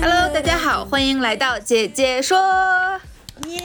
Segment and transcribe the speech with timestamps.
[0.00, 2.38] Hello，大家好，欢迎来到姐姐说。
[3.46, 3.60] 耶！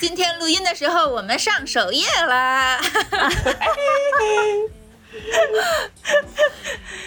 [0.00, 2.80] 今天录音的时候，我们上首页啦。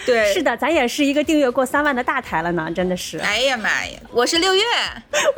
[0.06, 3.18] 对，是的，咱也是一个订阅过三万的大台了呢，真的是。
[3.18, 4.62] 哎呀妈呀，我是六月。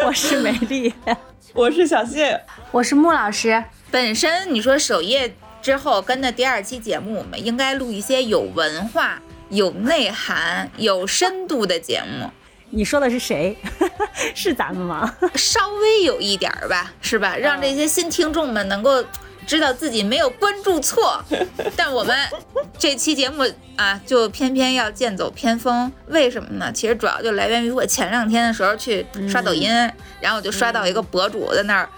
[0.04, 0.94] 我是美丽，
[1.54, 9.20] 我是小谢，我是穆老师，本身你说首页之后跟的第二期节目，我们应该录一些有文化、
[9.50, 12.30] 有内涵、有深度的节目，
[12.70, 13.56] 你说的是谁？
[14.34, 15.14] 是咱们吗？
[15.34, 17.36] 稍微有一点儿吧，是吧？
[17.36, 19.02] 让这些新听众们能够
[19.46, 21.24] 知道自己没有关注错。
[21.76, 22.16] 但我们
[22.78, 23.44] 这期节目
[23.76, 26.70] 啊，就偏偏要剑走偏锋，为什么呢？
[26.72, 29.70] 其实主要就来源于我前两天的时候去刷抖音，
[30.20, 31.88] 然后我就刷到一个博主在那儿。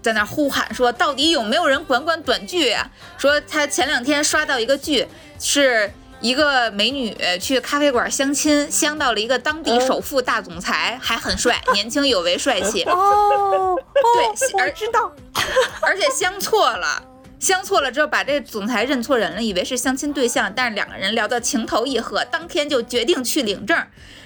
[0.00, 5.04] 在那儿呼喊说：“到底有没有人管管短剧啊？”说他前两天刷到一个剧，
[5.40, 12.82] 是一个美女去咖啡馆相亲，相到了一个当地首富大总裁，还很帅，年轻有为，帅气。
[12.84, 13.76] 哦，
[14.14, 15.12] 对我而知道。
[15.80, 17.02] 而且相错了，
[17.38, 23.76] 相错了之后把这总裁认错人了，以为是相亲对象，但是两个人聊到情投意合，当天就决定去领证。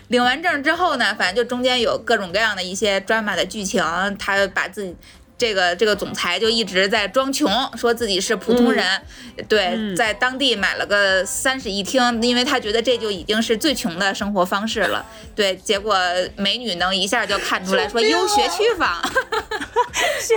[0.08, 3.82] 领完证之后呢，反正就中间有各种各样的一些 drama 的剧情，
[4.18, 4.96] 他把自己。
[5.42, 9.02] 这个这个总裁就一直在装穷，说自己是普通人，
[9.48, 15.04] 对，嗯在当地买了个三室一厅，因为他觉得这就已经是最穷的生活方式了。
[15.34, 15.98] 对，结果
[16.36, 19.02] 美女能一下就看出来说优学区房，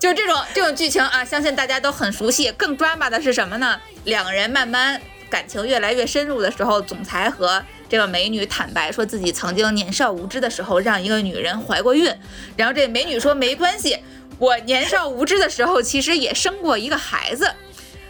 [0.00, 2.50] 就是这种这种剧情啊，相信大家都很熟悉。
[2.58, 3.80] 更 drama 的是什么呢？
[4.06, 12.08] 两个人慢慢感情越来越深入的时候，总裁和这个美女坦白说自己曾经年少无知的时候让一个女人怀过孕，
[12.56, 13.98] 然后这美女说没关系，
[14.38, 17.52] 我年少无知的时候其实也生过一个孩子，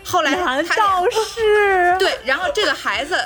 [0.04, 1.96] 后来他难道是？
[1.98, 3.16] 对，然后这个孩子，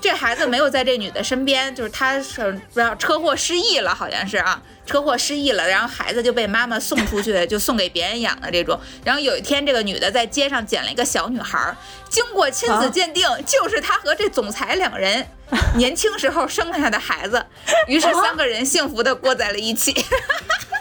[0.00, 8.78] 这孩子没有在这女的身边，就是她是不知道车祸失忆了，好像是啊，车祸失忆了，然后孩子就被妈妈送出去，就送给别人养的这种。
[9.04, 11.76] 然后有一天，这个女的在街上捡了一个小女孩儿，
[12.08, 15.26] 经过亲子鉴定，就是她和这总裁两人
[15.76, 17.44] 年轻时候生下的孩子，
[17.88, 19.92] 于是三个人幸福的过在了一起。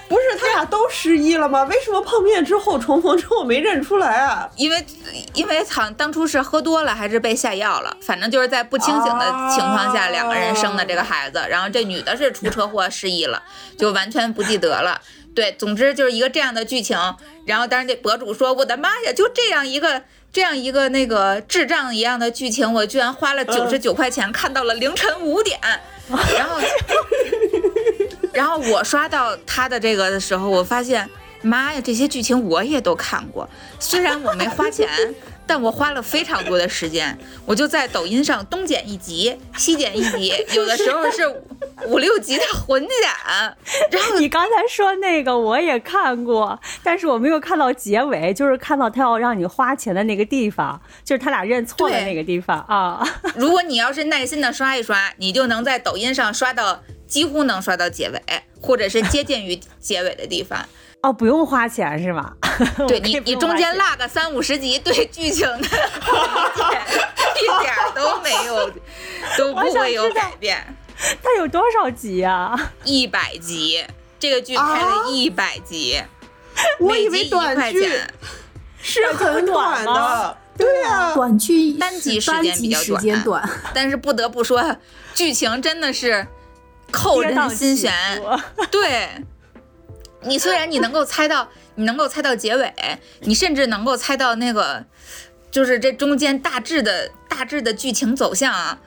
[0.08, 1.64] 不是他俩都失忆了吗？
[1.64, 4.50] 为什么碰面之后重逢之后没认出来啊？
[4.56, 4.86] 因为
[5.34, 11.44] 因为好像当初是喝多了还是被下药了，反正就是在不清醒的情况下，哦两个人生的这个孩子。
[11.50, 13.42] 然后这女的是出车祸失忆了，
[13.78, 15.02] 就完全不记得了。
[15.34, 16.98] 对，总之就是一个这样的剧情。
[17.46, 20.04] 然后当然这博主说：“我的妈呀，就这样一个。”
[20.36, 25.58] 这样一个那个智障一样的剧情，我居然花了九十九块钱看到了凌晨五点，
[26.10, 26.60] 然后，
[28.34, 31.10] 然后我刷到他的这个的时候，我发现，
[31.42, 34.90] 妈呀，这些剧情我也都看过，虽然我没花钱，
[35.48, 41.22] 但我花了非常多的时间，我就在抖音上东剪一集，西剪一集， 有的时候是
[41.86, 42.90] 五六集的混剪，
[43.92, 53.08] 然后你刚才说那个我也看过，但是我没有看到结尾，就是看到他要让你花钱的那个地方，就是他俩认错的那个地方啊。
[53.36, 58.22] 如果你要是耐心的刷一刷，你就能在抖音上刷到几乎能刷到结尾，
[58.62, 60.60] 或者是接近于结尾的地方。
[61.02, 62.34] 哦，不用花钱是吗？
[62.88, 66.82] 对你，你中间落个三五十集，对剧情的理解
[67.42, 68.72] 一点儿都没有，
[69.38, 70.76] 都不会有改变。
[71.22, 72.72] 它有多少集啊？
[72.84, 73.86] 一百集，
[74.18, 76.02] 这个剧拍了一百集，
[76.80, 78.14] 我以为短剧块钱。
[78.88, 84.78] 是很短的，对呀、短剧单集时间比较短间短，但是不得不说，
[85.16, 86.28] 剧情真的是
[86.96, 87.94] 扣人心弦。
[88.72, 89.10] 对，
[90.24, 92.74] 你虽然你能够猜到，你能够猜到结尾，
[93.20, 94.86] 你甚至能够猜到那个，
[95.52, 98.80] 就是这中间大致的大致的剧情走向啊。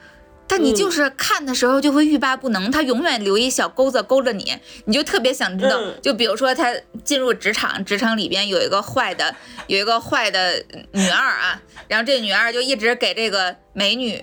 [0.51, 5.77] 但你就是看的时候就会欲罢不能，他永远留一小钩子勾着你，你就特别想知道。
[5.79, 6.73] 嗯就比如说他
[7.03, 9.35] 进入职场，职场里边有一个坏的，
[9.67, 14.19] 有一个坏的女二啊，然后这女二就一直给这个美女，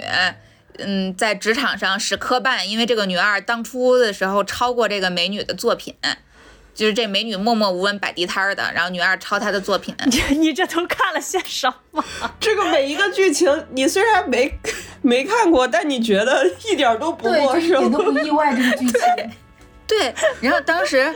[0.79, 5.95] 嗯，在职场上是磕绊，因为这个女二当初的时候抄过这个美女的作品，
[6.75, 9.95] 就是这美女默默无闻摆地摊儿的，然后女二抄她的作品。
[10.07, 12.05] 你你这都看了些什么？
[12.39, 14.59] 这个每一个剧情，你虽然没
[15.01, 17.93] 没看过，但你觉得一点都不对，陌这一点生。
[17.93, 19.01] 都不意外，这个剧情。
[19.89, 21.15] 对，然后当时，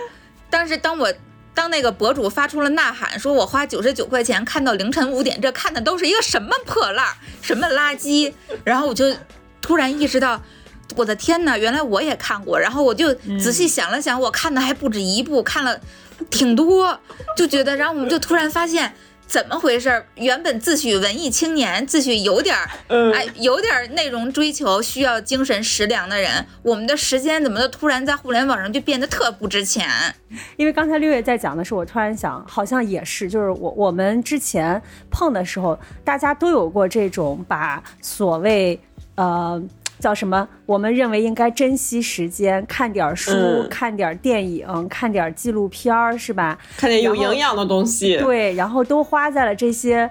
[0.48, 1.12] 当时当我
[1.52, 8.32] 当那个博主发出了呐喊，说我花九十九块钱看到凌晨五点，这看的都是一个什么破烂儿，什么垃圾，
[8.64, 9.12] 然后我就
[9.60, 10.40] 突然意识到。
[10.96, 15.78] 我的天呐，原来我也看过，然后我就仔细想了想，我看的还不止一部，看了
[16.28, 16.98] 挺多，
[17.36, 18.92] 就觉得，然后我们就突然发现
[19.24, 20.04] 怎么回事儿？
[20.16, 29.88] 原本自诩文艺青年，自诩有点儿嗯，哎，有点儿内容追求，需要精神食粮的人，我们的时间怎么就突然在互联网上就变得特不值钱？
[30.56, 38.78] 因为刚才六月在讲的时候，我突然想，好像也是，就是我我们之前碰的时候，大家都有过这种把所谓
[39.20, 39.62] 呃
[39.98, 46.58] 叫什么，我们认为应该珍惜时间，看点儿书，嗯看点儿电影，看点儿纪录片儿，是吧？
[46.78, 48.16] 看点有营养的东西。
[48.16, 50.10] 对，然后都花在了这些。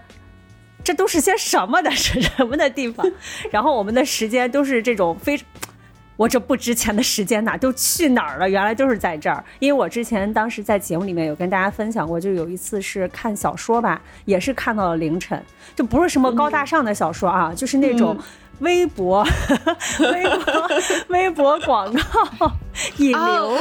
[0.81, 3.05] 这都是些什么的是什么的地方？
[3.51, 5.37] 然后我们的时间都是这种非，
[6.15, 8.49] 我这不值钱的时间哪都去哪儿了？
[8.49, 9.43] 原来都是在这儿。
[9.59, 15.39] 因为我之前当时在节目里面有跟大家分享过，就有一次是看小说吧，也是看到了凌晨，
[15.75, 18.17] 就不是什么高大上的小说啊，就是那种
[18.59, 19.23] 微博、
[19.99, 20.69] 微博、
[21.07, 22.51] 微博广告
[22.97, 23.17] 引流。
[23.19, 23.59] 哦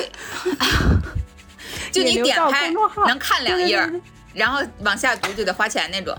[1.90, 2.70] 就你点开
[3.06, 4.00] 能看两页对对对对，
[4.34, 6.14] 然后往下读就得花钱那种。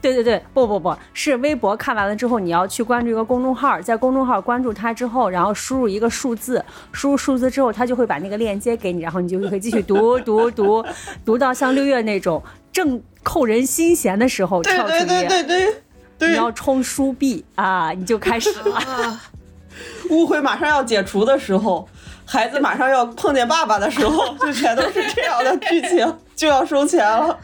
[0.00, 10.84] 对对对，不不不是微博看完了之后，你要去关注一个公众号，在公众号关注它之后，然后输入一个数字，输入数字之后，它就会把那个链接给你，然后你就可以继续读读读，
[11.24, 12.42] 读到像六月那种
[12.72, 15.76] 正扣人心弦的时候跳出页，对对对你对，
[16.20, 18.76] 要充书币啊，你就开始了。
[18.76, 19.20] 啊，
[20.10, 21.88] 误会马上要解除的时候，
[22.24, 27.38] 孩子马上要碰见爸爸的时候， 就全都是这样的剧情，就要收钱了。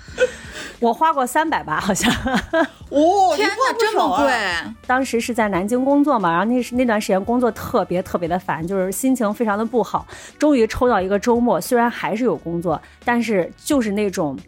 [0.79, 2.11] 我花过三百吧，好像。
[2.89, 4.33] 哦， 天哪，这么贵！
[4.87, 10.07] 当时是在南京工作嘛，然后那是那段时间工作特别特别的烦，就是心情非常的不好。
[10.39, 14.39] 终于抽到一个周末，虽然还是有工作，但是就是那种。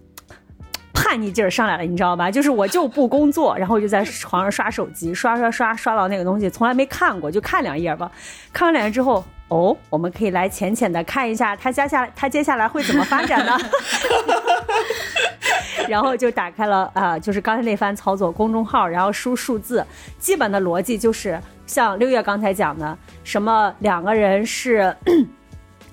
[1.13, 2.31] 叛逆劲儿上来了，你知道吧？
[2.31, 8.11] 就是我就不工作，然后我就在床上刷手机，刷刷刷刷到那个东西，从来没看过，就看两页吧。
[8.51, 13.59] 看完两页之后，哦，我们可以来浅浅的看一下他接下来他接下来会怎么发展呢？
[15.87, 19.85] 然后就打开了啊、就是刚才那番操作，公众号，然后输数字，
[20.19, 24.97] 基本的逻辑就是像六月刚才讲的，什么两个人是。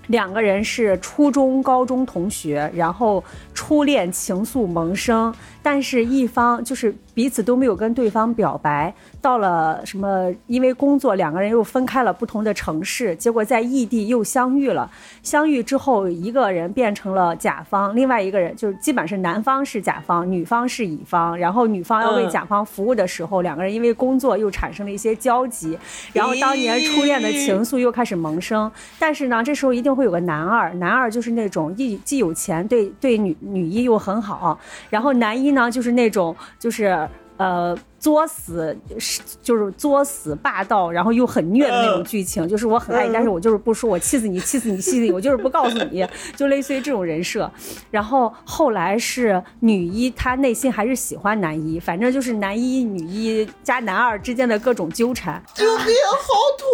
[0.10, 3.24] 两个人是初中、高中同学，然后
[3.54, 5.34] 初恋情愫萌生，
[5.64, 8.94] 但是一方就是彼此都没有跟对方表白。
[9.22, 10.34] 到了什么？
[10.48, 14.90] 因为工作，两个人又分开了不同的城市，结果在异地又相遇了。
[15.22, 21.38] 相遇之后，一个人变成了甲方，另外一个人就是基本是男方是甲方，女方是乙方。
[21.38, 25.78] 然后女方要为嗯甲方服务的时候，两个人因为工作又产生了一些交集，
[26.14, 28.72] 然后当年初恋的情愫又开始萌生。
[28.98, 34.58] 但是呢，这时候一定会有个男二，男二就是那种既既有钱，对对女女一又很好，
[34.90, 37.08] 然后男一呢就是那种就是
[37.38, 47.52] 呃作死，是就是作死霸道，然后又很虐的那种剧情，就是我很爱你，但是我就是不说，我气死你，气死你，气死你， 我就是不告诉你，就类似于这种人设。
[47.92, 55.44] 然后后来是女一，她内心还是喜欢男一，反正就是男一、女一加男二之间的各种纠缠。
[55.54, 56.66] 救命，好土！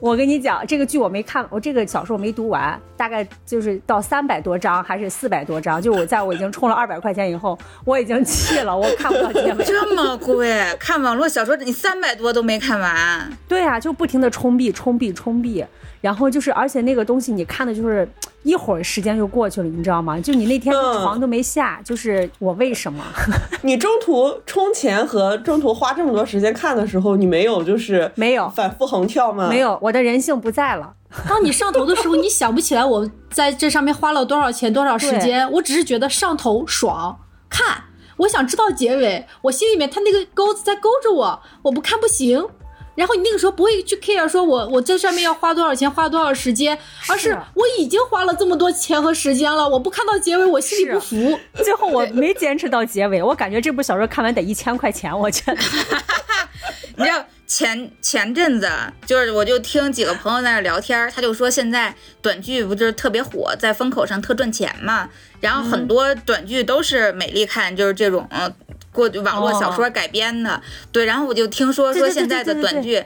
[0.00, 9.64] 我跟你讲，这个剧我没看，我这个小说我没读完，大概就是到三百多章还是四百多章，就我在我已经充了二百块钱以后，我已经气了，我看不到结尾。
[9.66, 15.64] 这么贵，看网络小说你三百多都没看完，对啊，就不停的充币、充币、充币，
[16.00, 18.08] 然后就是，而且那个东西你看的就是
[18.42, 20.18] 一会儿时间就过去了，你知道吗？
[20.20, 23.04] 就你那天嗯床都没下，就是我为什么？
[23.62, 29.48] 你中途充钱和中途花这么多时间看的时候，你没有就是没有反复横跳吗？
[29.48, 29.58] 没。
[29.58, 30.94] 有，我的人性不在了。
[31.28, 37.18] 当你上头的时候， 你想不起来我在这上面花了多少钱、多少时间，我只是觉得上头爽，
[37.50, 37.82] 看，
[38.18, 42.46] 我想知道结尾，我心里面他那个钩子在勾着我，我不看不行。
[42.94, 46.76] 然后你那个时候不会去 care 说我我这上面要花多少钱，花多少时间，
[47.08, 51.38] 而是我已经花了这么多钱和时间了，我不看到结尾，我心里不服。
[51.62, 55.58] 最后我没坚持到结尾，我感觉这部小说看完得一千块钱，我觉得。
[56.98, 58.70] 你知道前前阵子
[59.04, 65.08] 就是我就听几个朋友在那聊天，他就说现在短剧不就是特别火，在风口上特赚钱嘛，
[65.40, 68.24] 然后很多短剧都是美丽看，就是这种。
[68.30, 68.54] 呃
[68.90, 73.04] 过网络小说改编的，对，然后我就听说说现在的短剧，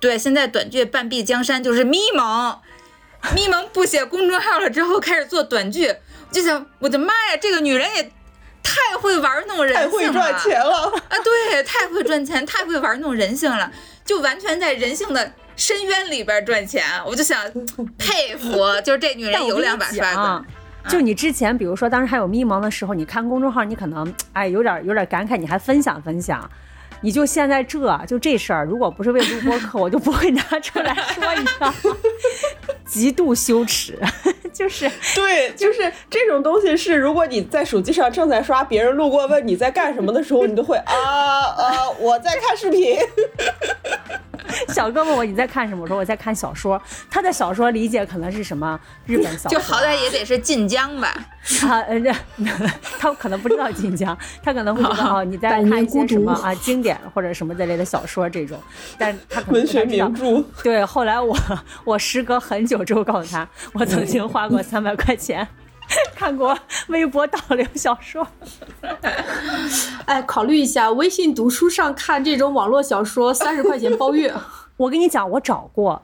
[0.00, 2.58] 对，现在短剧半壁江山就是咪蒙，
[3.34, 5.92] 咪蒙不写公众号了之后开始做短剧，
[6.30, 8.10] 就想，我的妈呀，这个女人也
[8.64, 10.92] 太会玩弄人太性了，会赚钱了。
[11.08, 11.16] 啊！
[11.22, 13.70] 对，太会赚钱，太会玩弄人性了，
[14.04, 16.82] 就完全在人性的深渊里边赚钱。
[17.06, 17.38] 我就想
[17.96, 18.50] 佩服，
[18.82, 20.44] 就是这女人有两把刷子。
[20.88, 26.50] 就你之前，比如说当时还有迷茫的时候，你看公众号，你可能哎有点有点感慨，你还分享分享。
[27.00, 31.74] 你就现在这就这事儿，如果不是为录播课，我就不会拿出来说一下，
[32.86, 33.98] 极度羞耻。
[34.54, 42.96] 就是 对， 就是这种东西是，如果你在手机上正在刷，别人路过问你在干什么的时候，你都会啊啊，我在看视频。
[44.68, 46.80] 小哥问我你在看什么，我说我在看小说。
[47.10, 51.12] 他的小说理解可能是什么日本小说，就好歹也得是晋江吧，
[51.60, 52.12] 他呃，这
[52.98, 58.56] 他可能不知道晋江，他可能会觉得哦，你在看一些什么啊经典或者什么之类的小说这种，
[58.96, 60.14] 但他可能文学名。
[60.14, 61.36] 著，对，后来我
[61.84, 65.46] 我时隔很久之后告诉他，我曾经花过三百块钱
[66.14, 66.56] 看过
[66.88, 68.26] 微博导流小说。
[70.06, 74.32] 哎，考虑一下，微信读书上看这种网络小说，三十块钱包月。
[74.76, 76.02] 我跟你讲，我找过。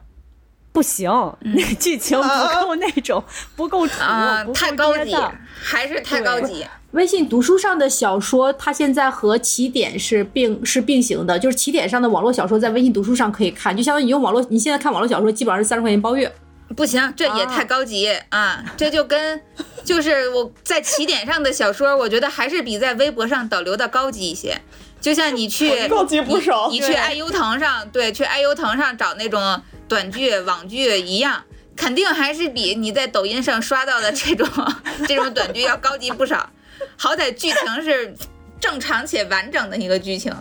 [0.72, 2.24] 不行，那个剧情不
[2.64, 3.22] 够那种，
[3.56, 5.16] 不够土，啊，不够太高级，
[5.60, 6.64] 还是太高级。
[6.92, 16.32] 微信读书上的小说，它现在和起点是并是并行的，就是起点上的网络小说在微信读书上可以看，就相当于你用网络，你现在看网络小说基本上是三十块钱包月。
[16.76, 18.64] 不行，这也太高级啊！
[18.76, 19.40] 这就跟
[19.84, 24.60] 就是我在起点上的小说，我觉得还是比在微博上导流的高级一些。
[25.00, 31.44] 就像你去 高级不少你你去爱优腾上，对，去爱优腾上找那种短剧、网剧一样，
[31.76, 34.46] 肯定还是比你在抖音上刷到的这种
[35.08, 36.50] 这种短剧要高级不少。
[36.96, 38.14] 好歹剧情是
[38.60, 40.32] 正常且完整的一个剧情。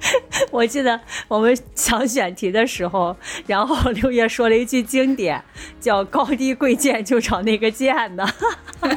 [0.50, 3.14] 我记得我们想选题的时候，
[3.46, 5.42] 然后六月说了一句经典，
[5.78, 8.26] 叫“高低贵贱就找那个贱的”。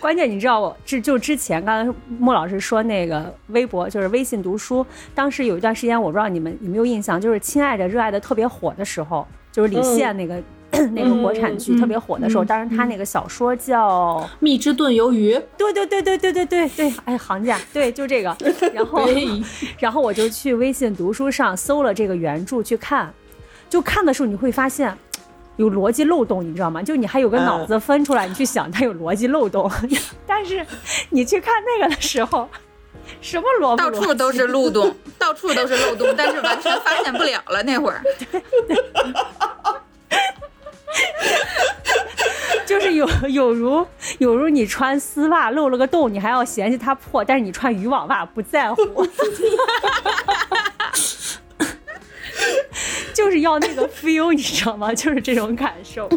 [0.00, 10.42] 关键你知道我这就之前刚才莫老师说那个微博就是微信读书，当时有一段时间我不知道你们有没有印象，就是《亲爱的热爱的》特别火的时候，就是李现那个、
[10.92, 18.36] 那个国产剧嗯特别火的时候，嗯当然他那个小说叫蜜汁炖鱿鱼，对对对对对对对对，哎，行家，对，就这个。
[18.72, 19.06] 然后，
[19.78, 23.12] 然后我就去微信读书上搜了这个原著去看，
[23.68, 24.96] 就看的时候你会发现。
[25.56, 26.82] 有逻辑漏洞，你知道吗？
[26.82, 29.70] 就你还有个脑子分出来，你去想它有逻辑漏洞，
[30.26, 30.66] 但是
[31.10, 32.48] 你去看那个的时候，
[33.20, 37.62] 什么逻辑到处都是漏洞， 到处都是漏洞，但是完全发现不了了。
[37.62, 38.02] 那会儿，
[43.30, 43.86] 有如
[44.18, 48.82] 有如你穿丝袜漏了个洞，你还要嫌弃它破，但是你穿渔网袜不在乎，
[53.14, 54.92] 就是要那个 feel，你知道吗？
[54.94, 56.08] 就是这种感受，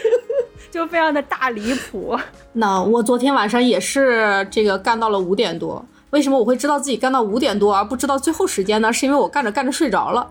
[0.70, 2.18] 就非常的大离谱。
[2.52, 5.84] 那我昨天晚上也是这个干到了五点多。
[6.10, 8.92] 为什么我会知道自己干到五点多，而不知道最后时间呢？
[8.92, 10.30] 是因为我干着干着睡着了，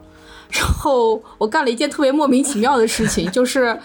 [0.52, 3.76] 然后我干了一件特别莫名其妙的事情，就是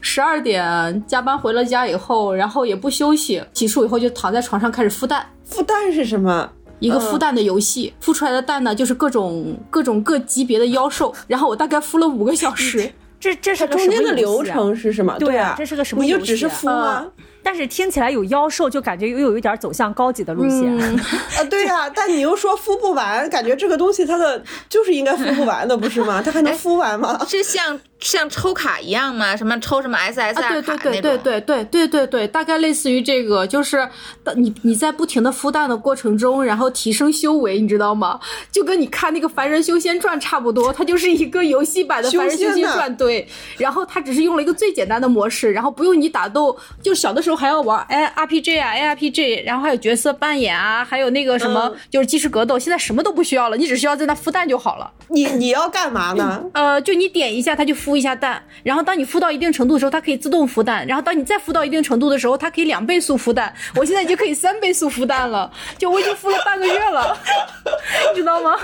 [0.00, 5.26] 十二点加班回了家以后，然后也不休息，洗漱以后就躺在床上开始孵蛋。
[5.50, 6.50] 孵蛋是什么？
[6.80, 12.88] 一个孵蛋的游戏，孵出来的蛋呢，就是各种各种各级别的妖兽，然后我大概孵了五个小时，
[13.18, 15.16] 这这是它中个什么间的流程是什么？
[15.18, 17.04] 对啊，这是个什么你就只是孵吗？
[17.42, 20.78] 但是听起来有妖兽，就感觉又有一点走向高级的路线。
[20.78, 20.96] 嗯，
[21.38, 26.22] 啊，对呀、但你又说孵不完，感觉这个东西它的就是应该孵不完的，不是吗？
[26.22, 27.18] 它还能孵完吗？
[27.26, 29.36] 是像像抽卡一样吗？
[29.36, 31.22] 什么抽什么 SSR 啊，对卡对对对那种？
[31.24, 33.88] 对对对对对，大概类似于这个，就是
[34.36, 38.20] 你你在不停的孵蛋的过程中，然后提升修为，你知道吗？
[38.52, 43.26] 就跟你看那个《凡人修仙传》差不多，它就是一个游戏版的《凡人修修仙传》，对。
[43.56, 54.90] 然后它只是用了一个最简单的模式，然后不用你打斗，就小的时候还要玩哎 RPG 啊 ARPG，然后还有角色扮演啊，还有那个什么、嗯就是即时格斗，现在什么都不需要了，你只需要在那孵蛋就好了。
[55.08, 56.44] 你你要干嘛呢？
[56.52, 63.54] 呃，就你点一下，它就孵孵一下蛋，然后当你孵到一定程度的时候，它可以自动孵蛋，然后当你再孵到一定程度的时候，它可以两倍速孵蛋。
[63.74, 67.18] 我现在已经可以三倍速孵蛋了，就我已经孵了半个月了，
[68.14, 68.58] 你知道吗？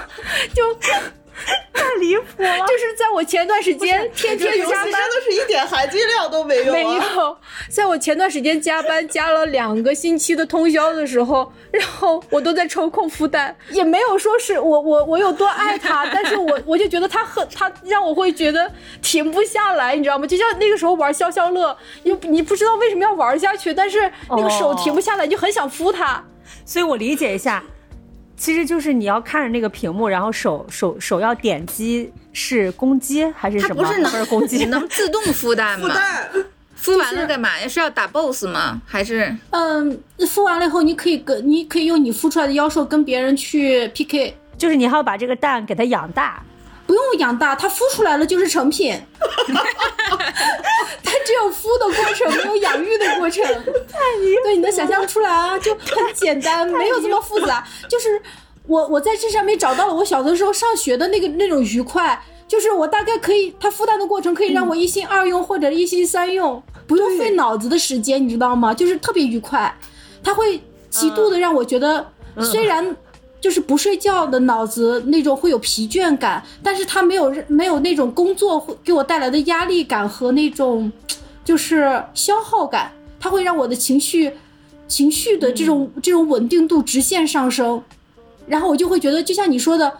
[0.54, 0.62] 就
[1.72, 2.58] 太离谱了！
[2.60, 4.84] 就是在我前段时间天天加班。
[4.84, 6.76] 真的是一点含金量都没有、啊。
[6.76, 7.36] 没有，
[7.68, 18.70] 在我前段时间加班加了两个星期的通宵的时候， 然后我都在抽空孵蛋，也没有说是我我我有多爱它，但是我 我就觉得它很它让我会觉得
[19.02, 20.26] 停不下来，你知道吗？
[20.26, 26.22] 就像那个时候玩消消乐，又你不知道为什么要玩下去，但是那个手哦停不下来，就很想孵它。
[26.66, 27.62] 所以我理解一下，
[28.36, 33.82] 其实就是你要看着那个屏幕，然后手手手要点击是攻击还是什么？
[33.82, 35.88] 它不是能是攻击， 能自动孵蛋吗？
[35.88, 36.30] 孵蛋，
[36.82, 37.66] 孵完了干嘛呀？
[37.68, 38.80] 是要打 BOSS 吗？
[38.84, 46.42] 还是嗯，孵完了以后，你可以跟你可以用你孵出来的妖兽跟别人去 PK，就是你还要把这个蛋给它养大。
[46.86, 48.98] 不用养大，它孵出来了就是成品。
[51.02, 53.42] 它只有孵的过程，没有养育的过程。
[53.44, 55.58] 对，你能想象出来啊？
[55.58, 57.66] 就很简单，没有这么复杂。
[57.88, 58.20] 就是
[58.66, 68.74] 我我在这上面找到了我小的时候上学的那个那种愉快，就是我大概可以，它孵蛋的过程可以让我一心二用或者一心三用，不用费脑子的时间，你知道吗？
[68.74, 69.74] 就是特别愉快，
[70.22, 70.60] 它会
[70.90, 72.06] 极度的让我觉得，
[72.42, 72.94] 虽然。
[73.44, 80.90] 就是不睡觉的脑子那种会有疲倦感，但是它没有没有那种工作会给我带来的压力感和那种
[81.44, 84.32] 就是消耗感，它会让我的情绪
[84.88, 87.82] 情绪的这种、这种稳定度直线上升，
[88.46, 89.92] 然后我就会觉得，就像你说的，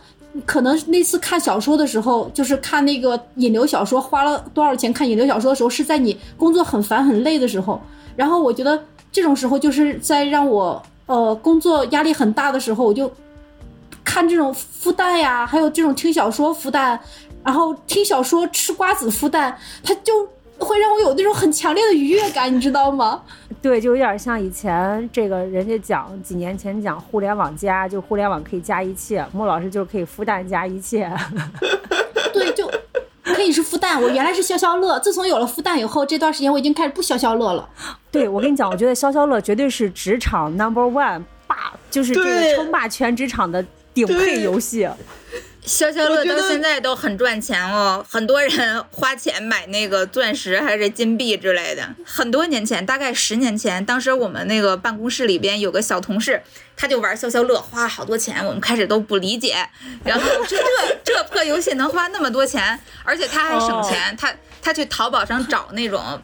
[0.46, 7.78] 可能那次看小说的时候，就是看那个引流小说，花了多少钱看引流小说的时候，是在你工作很烦很累的时候，
[8.16, 8.82] 然后我觉得
[9.12, 13.12] 这种时候就是在让我呃工作压力很大的时候，我就。
[14.14, 16.98] 看这种孵蛋呀，还有这种听小说孵蛋，
[17.42, 20.24] 然后听小说吃瓜子孵蛋，它就
[20.56, 23.22] 会让我有那种很强烈的愉悦感，你知道吗？
[23.60, 31.10] 对，就有点像以前这个人家讲几年前讲互联网加，就互联网可以加一切，莫老师就是可以孵蛋加一切。
[32.32, 32.70] 对，就
[33.24, 34.00] 可以是孵蛋。
[34.00, 37.68] 我原来是消消乐，自从有了孵蛋以后，这段时间我已经开始不消消乐了。
[38.12, 44.88] 对，我跟你讲，我觉得消消乐绝对是职场 number one 霸，就是这个称霸全职场的顶配游戏。
[45.64, 51.88] 消消乐到现在都很赚钱哦，很多人花钱买那个钻石还是金币之类的。
[52.04, 56.42] 很多年前，大概十年前，当时我们那个办公室里边有个小同事，
[56.76, 59.56] 他就玩消消乐，花了好多钱，我们开始都不理解。
[60.04, 66.20] 然后这这这破游戏能花那么多钱，而且他还省钱，他他去淘宝上找那种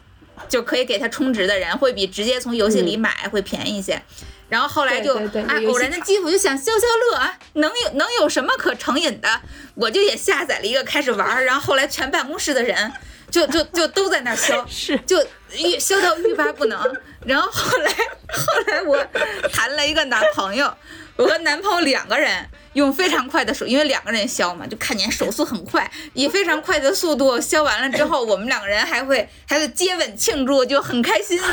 [0.47, 3.99] 就可以给他充值的人，会比直接从游戏里买会便宜一些。
[4.51, 9.41] 然后后来就对对对哎有游戏偶然的机会就想消消乐啊，能有能有什么可成瘾的？
[9.75, 12.91] 我就也下载了一个开始玩儿，然后后来全办公室的人
[13.29, 16.77] 就就就都在那儿消， 是就欲消到欲罢不能。
[17.25, 17.89] 然后后来
[18.27, 19.01] 后来我
[19.53, 20.75] 谈了一个男朋友，
[21.15, 31.39] 我和男朋友两个人用非常快的手，因为两个人消嘛，就看见手速很快，以非常快的速度消完了之后，我们两个人还会还会接吻庆祝，就很开心。
[31.39, 31.45] 就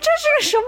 [0.00, 0.64] 这是个什么？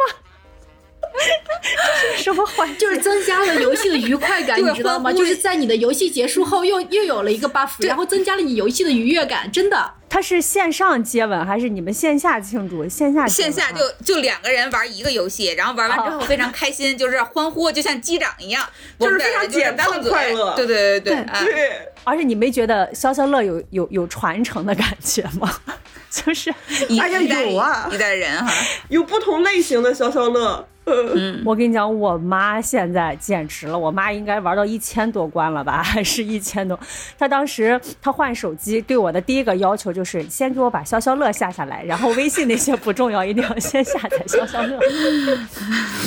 [1.12, 2.78] 这是个什么环境？
[2.78, 5.12] 就是增加了游戏的愉快感，你知道吗？
[5.12, 9.94] 就是在你的游戏结束后又又有了一个 buff，然后增加了你游戏的愉悦感，真的。
[10.08, 12.88] 它是线上接吻还是你们线下庆祝？
[12.88, 18.64] 线下线下啊就就两个人玩一个游戏，然后玩完之后非常开心，就是欢呼，就像击掌一样。
[18.98, 21.70] 就是非常简单的快乐对对对对，对
[22.04, 25.52] 而且你没觉得消消乐有有有传承的感觉吗？
[26.08, 26.54] 就是
[26.88, 28.50] 一哎呀一代有啊一代人哈，
[28.88, 30.66] 有不同类型的消消乐。
[30.84, 36.78] 呃嗯，我跟你讲，我妈现在简直了，我妈应该玩到一千多关了吧，还是一千多。
[37.18, 44.78] 她当时她换手机对我的第一个要求就是先给我把消消乐下下来，然后微信那些不重要，一定要先下载消消乐。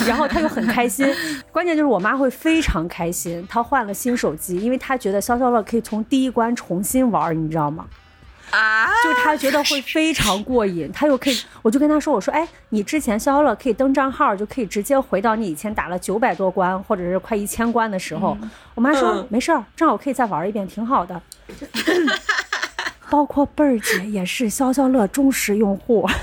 [0.06, 1.12] 然后他又很开心，
[1.50, 7.84] 关键就是我妈会非常开心，她换了新手机，因为她觉得消消乐可以从第一关重新玩，你知道吗？
[8.50, 18.36] 啊，就是他觉得会非常过瘾，他又可以，我就跟他说，我说，哎，你之前消消乐可以登账号，就可以直接回到你以前打了九百多关或者是快一千关的时候。
[18.74, 21.22] 我妈说、嗯没事儿，正好可以再玩一遍，挺好的。
[23.10, 26.08] 包括贝儿姐也是消消乐忠实用户。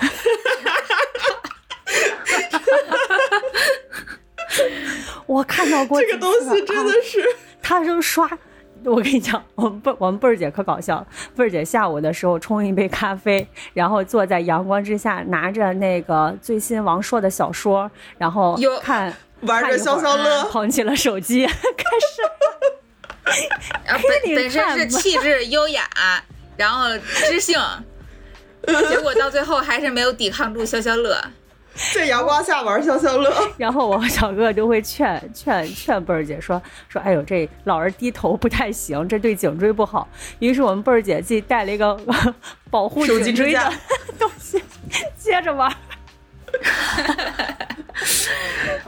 [5.25, 7.23] 我看到过这个东西真的是，
[7.61, 8.27] 他就刷。
[8.85, 11.05] 我跟你讲，我们贝我们贝儿姐可搞笑。
[11.35, 22.21] 贝儿姐下午的时候冲一杯咖啡，然后坐在阳光之下，拿着那个最新王朔的小说，然后有看玩着消消乐捧起了手机， 开始
[23.85, 25.83] 本本身是气质优雅，
[26.57, 27.59] 然后知性，
[28.89, 31.17] 结果到最后还是没有抵抗住消消乐。
[31.93, 33.31] 在阳光下玩消消乐。
[33.55, 40.07] 然后我和小哥哥就会劝劝劝贝儿姐说说，哎呦，这老是低头不太行，这对颈椎不好。
[40.39, 41.95] 于是我们贝儿姐自己带了一个
[42.71, 43.71] 保护颈椎的
[44.17, 44.59] 东西，
[45.19, 45.71] 接着玩。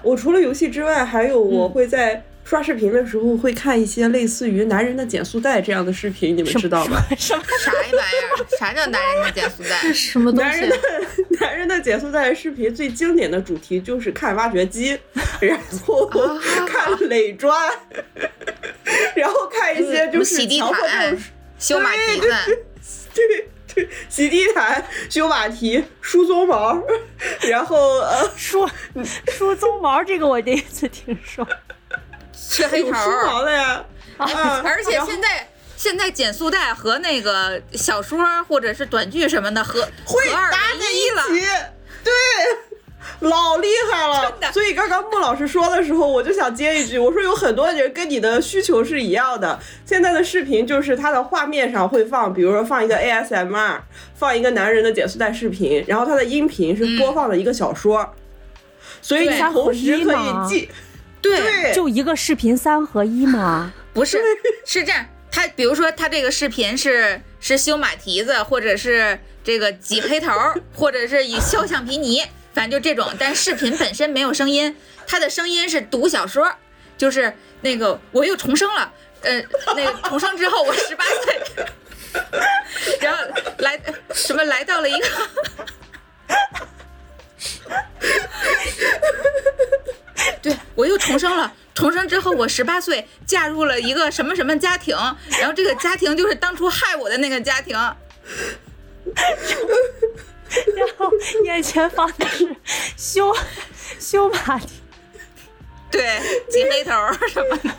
[0.01, 6.99] 我除了游戏之外，还有我会在刷视频的时候会看一些类似于男人的减速带这样的视频，你们知道吗？
[7.15, 7.43] 什么？
[7.59, 8.57] 啥玩意儿？
[8.57, 9.77] 啥叫男人的减速带？
[9.83, 10.77] 这 什么东西男人的？
[11.45, 14.97] 男人的减速带视频最经典的主题就是看挖掘机，
[15.39, 17.71] 然后看垒砖，
[19.15, 21.21] 然后看一些就是洗地强迫毯症、
[21.59, 22.57] 修马蹄子，
[23.13, 26.81] 对对，洗地毯、修马蹄、梳鬃毛，
[27.47, 28.67] 然后呃梳
[29.27, 31.47] 梳鬃毛这个我第一次听说。
[32.59, 33.25] 缺黑头有梳儿。
[33.25, 33.85] 毛的呀，
[34.17, 42.13] 啊 而且现在现在减速带和那个小说或者是短剧什么的合会合二搭为一在一起了。，对，
[43.29, 44.39] 老厉害了真。
[44.41, 49.57] 的所以刚刚穆老师说的时候，我就想接一句，我说有很多人跟你的需求是一样的。
[49.85, 53.79] 现在的视频就是它的画面上会放，比如说放一个 ASMR，
[54.15, 58.13] 放一个男人的减速带视频，然后它的音频是播放了一个小说，
[59.01, 60.69] 所以你同时可以记。
[61.21, 63.73] 对，就一个视频三合一吗？
[63.93, 64.19] 不是
[64.65, 73.11] 是这样，他比如说他这个视频是是修马蹄子，或者是这个挤黑头儿，或者是以削橡皮泥，反正就这种。
[73.19, 76.53] 但视频本身没有声音，他的声音是读小说，
[76.97, 79.41] 就是那个我又重生了，呃，
[79.75, 81.41] 那个重生之后我十八岁，
[83.01, 83.23] 然后
[83.57, 83.77] 来
[84.13, 85.07] 什么来到了一个。
[90.41, 94.95] 对我又重生了，重生之后我十八岁，嫁入了一个什么什么家庭，
[95.39, 97.75] 然后这个家庭就是当初害我的那个家庭，
[100.75, 101.11] 然后
[101.45, 102.55] 眼前放的是
[102.97, 103.35] 修
[103.99, 104.67] 修马蹄，
[105.91, 106.91] 对，挤黑头
[107.27, 107.69] 什么的，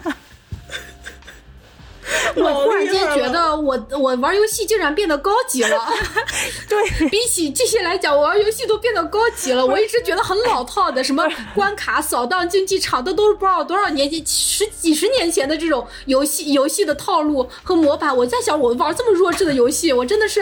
[2.37, 5.89] 我忽然间觉得我我玩游戏竟然变得高级了，
[6.69, 9.65] 对，比起这些来讲，我玩游戏都变得高级了。
[9.65, 18.17] 我一直觉得很老套的，什么关卡、扫荡、竞技场，这都是不知道多少年前、十几十年前的这种游戏游戏的套路和模板。
[18.17, 20.41] 我在想，我玩这么弱智的游戏，我真的是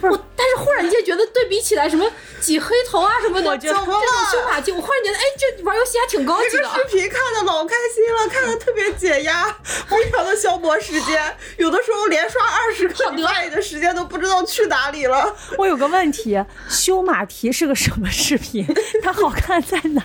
[0.00, 2.06] 我，但是忽然间觉得对比起来，什么
[2.40, 6.88] 挤黑头啊什么的，这种修法技，我忽然觉得，哎，这玩游戏还挺高级的这个。
[6.88, 11.36] 视频看的老开心了，看的特别解压，非常的消磨时间。
[11.58, 15.34] 有的时候连刷二十个，你发你的时间都不知道去哪里了。
[15.58, 18.66] 我有个问题，修马蹄是个什么视频？
[19.02, 20.02] 它好看在哪？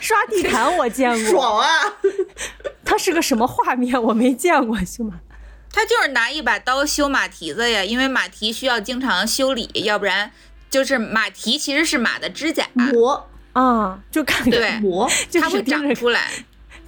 [0.00, 1.68] 刷地毯我见过，爽啊！
[2.84, 4.02] 它是个什么画面？
[4.02, 5.14] 我没见过修马。
[5.70, 10.32] 他就是拿一把刀修马蹄子呀，因为马蹄需要经常修理，要不然
[10.70, 16.30] 就是马蹄其实是马的指甲，磨啊，就看看，对，磨，它会就是长出来。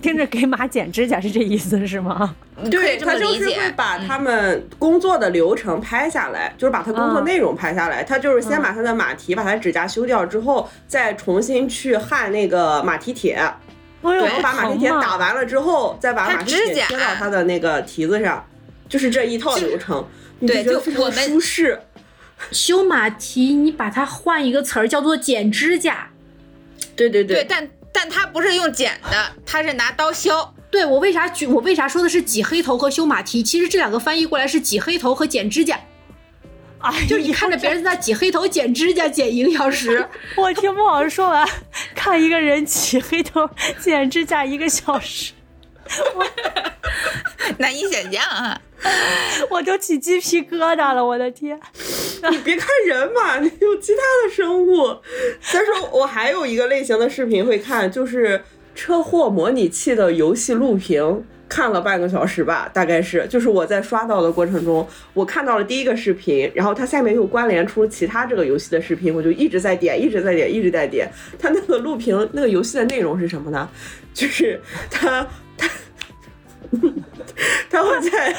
[0.01, 2.35] 听着给马剪指甲是这意思是吗？
[2.63, 3.73] 你可以这么他就是会。
[3.77, 8.03] 把他们工作的流程拍下来，就是把他工作嗯内容拍下来。
[8.03, 13.35] 他就是先把他的马蹄、把他指甲修掉之后，再重新去焊那个马蹄铁，
[14.03, 18.45] 哎呦，然后把马蹄铁打完了之后，再把马蹄指甲铁贴到他的那个蹄子上，
[18.89, 20.07] 就是这一套流程。
[20.41, 21.81] 你对觉得非常就我们舒适。
[22.51, 26.09] 修马蹄，你把它换一个词儿叫做剪指甲。
[26.97, 30.55] 对对对，但但他不是用剪的，他是拿刀削。
[30.71, 33.43] 对我为啥举我为啥说的是挤黑头和修马蹄？
[33.43, 35.81] 其实这两个翻译过来是挤黑头和剪指甲，
[36.79, 40.09] 哎，就是你看着别人在那挤黑头、剪指甲，剪一个小时。
[40.37, 41.45] 我听孟老师说完，
[41.97, 43.51] 看一个人挤黑头、
[43.81, 45.33] 剪指甲一个小时，
[47.59, 48.61] 难以想象啊！
[49.51, 51.59] 我都起鸡皮疙瘩了，我的天！
[52.31, 54.97] 你别看人嘛，你有其他的生物。
[55.41, 58.43] 再说我还有一个类型的视频会看，就是
[58.75, 61.25] 车祸模拟器的游戏录屏。
[61.49, 71.11] 看了半个小时吧，大概是，就是我在刷到的过程中，我看到了第一个视频，然后它下面又关联出其他这个游戏的视频，我就一直在点，一直在点，一直在点。
[71.41, 73.69] 它那个录屏那个游戏的内容是什么呢？
[74.15, 75.27] 就是它
[77.71, 78.35] 它它会在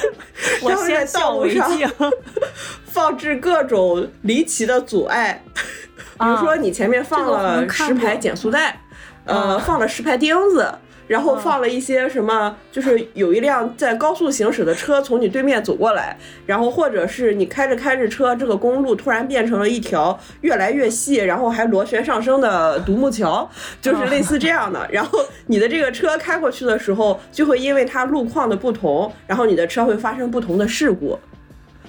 [0.61, 1.69] 我会在先道路上。
[2.85, 8.81] 放置各种离奇的阻碍， 比如说你前面放了十排减速带，
[9.25, 10.69] 呃，放了十排钉子。
[11.07, 23.49] 然后放了一些什么，就是有一辆在高速行驶的车从你对面走过来，然后或者是你开着开着车，这个公路突然变成了一条越来越细，然后还螺旋上升的独木桥，
[23.81, 24.87] 就是类似这样的。
[24.91, 31.19] 然后你的这个车开过去的时候，就会因为它路况的不同，然后你的车会发生不同的事故。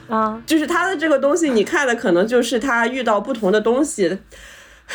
[0.08, 4.18] 啊，就是它的这个东西，你看的可能就是它遇到不同的东西，
[4.86, 4.94] 它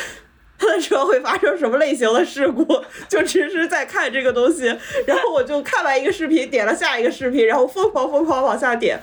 [0.58, 2.65] 他 的车会发生什么类型的事故，
[3.08, 4.65] 就只是在看这个东西。
[5.06, 9.00] 然后我就看完一个视频，点了下一个视频，然后疯狂疯狂往下点，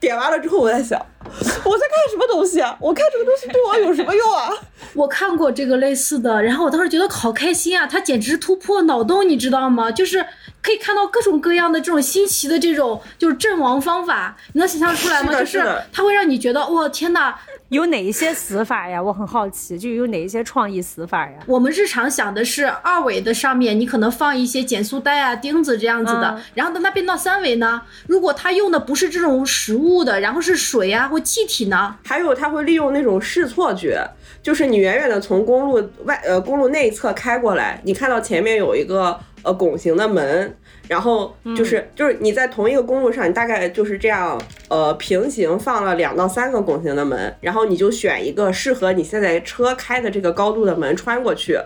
[0.00, 2.76] 点完了之后我在想，我在看什么东西啊？
[2.80, 4.50] 我看这个东西对我有什么用啊？
[4.94, 7.86] 我看过这个类似的，然后我当时觉得好开心啊！
[7.86, 9.90] 他简直是突破脑洞，你知道吗？
[9.90, 10.24] 就是
[10.64, 15.30] 可以看到各种各样的这种新奇的这种就是阵亡方法，你能想象出来吗？
[15.32, 17.38] 是就是它会让你觉得哇天哪！
[17.68, 19.02] 有哪一些死法呀？
[19.02, 21.32] 我很好奇，就有哪一些创意死法呀？
[21.46, 34.02] 我们日常想的是二维的上面你可能放一些减速带啊、钉子这样子的，嗯然后等它变到三维呢，如果它用的不是这种实物的，然后是水啊或气体呢，还有它会利用那种视错觉，
[34.42, 40.56] 就是你远远的从公路外呃公路内侧开过来，你看到前面有一个呃拱形的门，
[40.88, 51.56] 然后就是、就是你在同一个公路上，你大概就是这样呃平行放了两到三个拱形的门，然后你就选一个适合你现在车开的这个高度的门穿过去。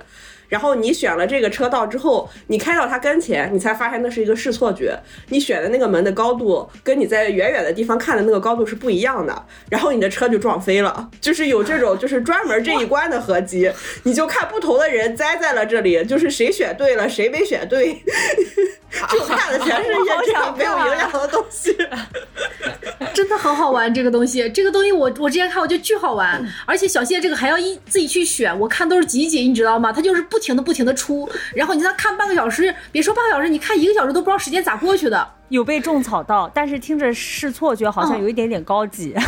[0.49, 4.99] 然后你选了这个车道之后，你开到它跟前，你才发现那是一个视错觉。
[5.29, 11.09] 你选的那个门的高度跟你在远远的地方看的那个高度是不一样的，然后你的车就撞飞了。
[11.21, 13.71] 就是有这种就是专门这一关的合集，
[14.05, 18.03] 你就看不同的人栽在了这里，就是谁选对了，谁没选对，
[19.11, 21.77] 就看的全是一些这样没有营养的东西。
[23.15, 29.93] 真的很好玩，这个东西，这个东西我我之前看我就巨好玩，而且小谢这个还要一自己去选，我看都是集锦，你知道吗？
[29.93, 35.29] 它就是不停的不停的出，然后你让他看半个小时，别说半个小时，你看一个小时都不知道时间咋过去的。
[35.49, 39.15] 有被种草到，但是听着是错觉，好像嗯有一点点高级。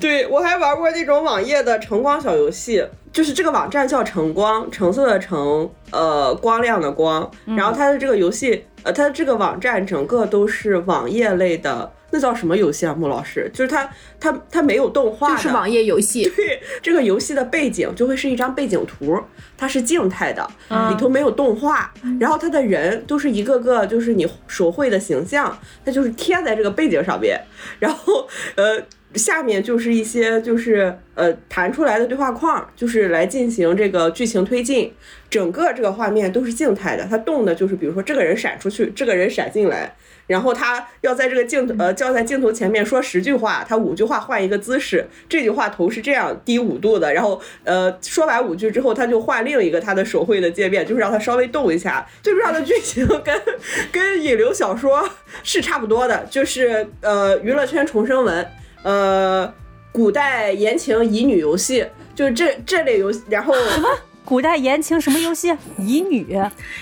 [0.00, 7.30] 对我还玩过那种网页的橙光小游戏，就是这个网站叫橙光，橙色的橙，呃，光亮的光。
[7.44, 12.94] 然后它的这个游戏，呃，它的这个网站整个都是网页类的，那叫什么游戏啊？
[12.94, 13.88] 穆老师，就是它
[14.20, 19.18] 它它没有动画，就是网页游戏， 对，这个游戏的背景就会是一张背景图，
[19.56, 20.46] 它是静态的，
[20.90, 27.40] 里头没有动画，然后它的人都是一个个就是你手绘的形象，它就是贴在这个背景上面，
[27.78, 28.82] 然后呃。
[29.14, 34.90] 下面就是一些就是呃弹出来的对话框，就是来进行这个剧情推进。
[35.28, 39.94] 整个这个画面都是静态的，它动的就是比如说这个人闪出去，这个人闪进来，
[40.26, 52.06] 然后他要在这个镜头呃就要在镜头前面说十句话，他五句话换一个姿势，这句话头是这样低五度的，然后呃说完五句之后，他就换另一个他的手绘的界面，就是让他稍微动一下。
[52.22, 53.40] 最重要的剧情跟
[53.92, 55.08] 跟引流小说
[55.42, 58.48] 是差不多的，就是呃娱乐圈重生文，
[58.82, 59.52] 呃
[59.92, 63.88] 古代言情乙女游戏，就是这这类游戏，然后什么？
[64.24, 65.52] 古代言情什么游戏？
[65.78, 66.26] 乙女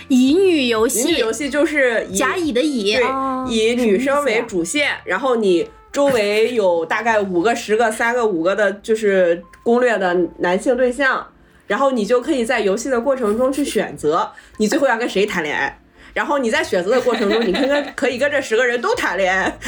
[0.09, 11.27] 乙女游戏乙女，游戏就是以甲乙的乙，对哦，以女生为主线，然后你周围有大概五个、十个、三个、五个的，就是攻略的男性对象，
[11.67, 15.77] 然后你就可以在游戏的过程中去选择你最后要跟谁谈恋爱。
[16.13, 19.49] 然后你在选择的过程中，你可以跟 可以跟这十个人都谈恋爱，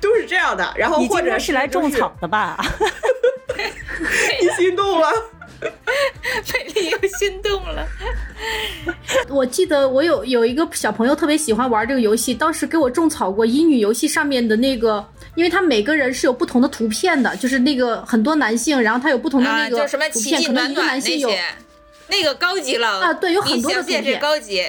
[0.00, 0.70] 都是这样的。
[0.76, 2.58] 然后或者是来种草的吧？
[4.40, 5.08] 你心动了。
[6.52, 7.84] 美丽又心动了。
[9.28, 21.44] 我记得我有有一个小朋友特别喜欢玩这个游戏，当时给我种草过英女游戏上面的那个，因为他每个人是有不同的图片的，就是那个很多男性，然后他有不同的啊，那个就什么图片，奇迹可能一个暖暖那男性有些，
[22.06, 24.64] 那个高级了啊对有很多的图片高级。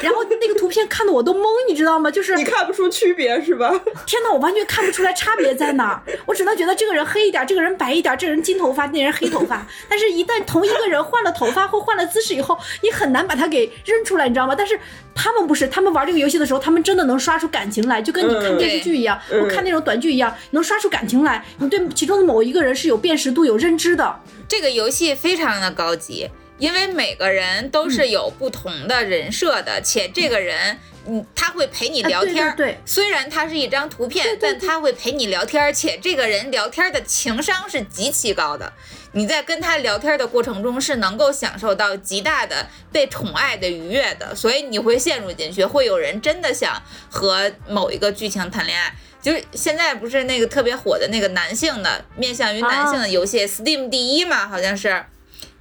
[0.00, 2.10] 然后那个图片看得我都懵，你知道吗？
[2.10, 3.68] 就是你看不出区别是吧？
[4.06, 9.66] 天呐，我完全看不出来差别在哪儿，我只能觉得这个人黑一点，这个人白一点，这个人金头发，那人黑头发。
[9.88, 14.54] 但是，一旦同一个人换了头发或换了姿势以后，你很难把他给认出来，你知道吗？
[14.56, 14.78] 但是
[15.14, 21.44] 他们不是，他们玩这个游戏的时候，他们真的能刷出感情来，就跟你看电视剧一样，嗯或看那种短剧一样，能刷出感情来。
[21.58, 24.20] 你对其中的某一个人是有辨识度、有认知的。
[24.48, 32.72] 这个游戏非常的高级，因为每个人都是有不同的人设的，且这个人，嗯，他会陪你聊天儿、啊对对。
[32.72, 38.72] 对虽然他是一张图片，但他会陪你聊天儿，且这个人聊天的情商是极其高的。
[39.12, 48.94] 你在跟他聊天的过程中是能够享受到极大的被宠爱的愉悦的，所以你会陷入进去，会有人真的想和某一个剧情谈恋爱。
[49.22, 55.04] 就是现在不是那个特别火的那个男性的面向于男性的游戏、s t e a m 第一嘛，好像是，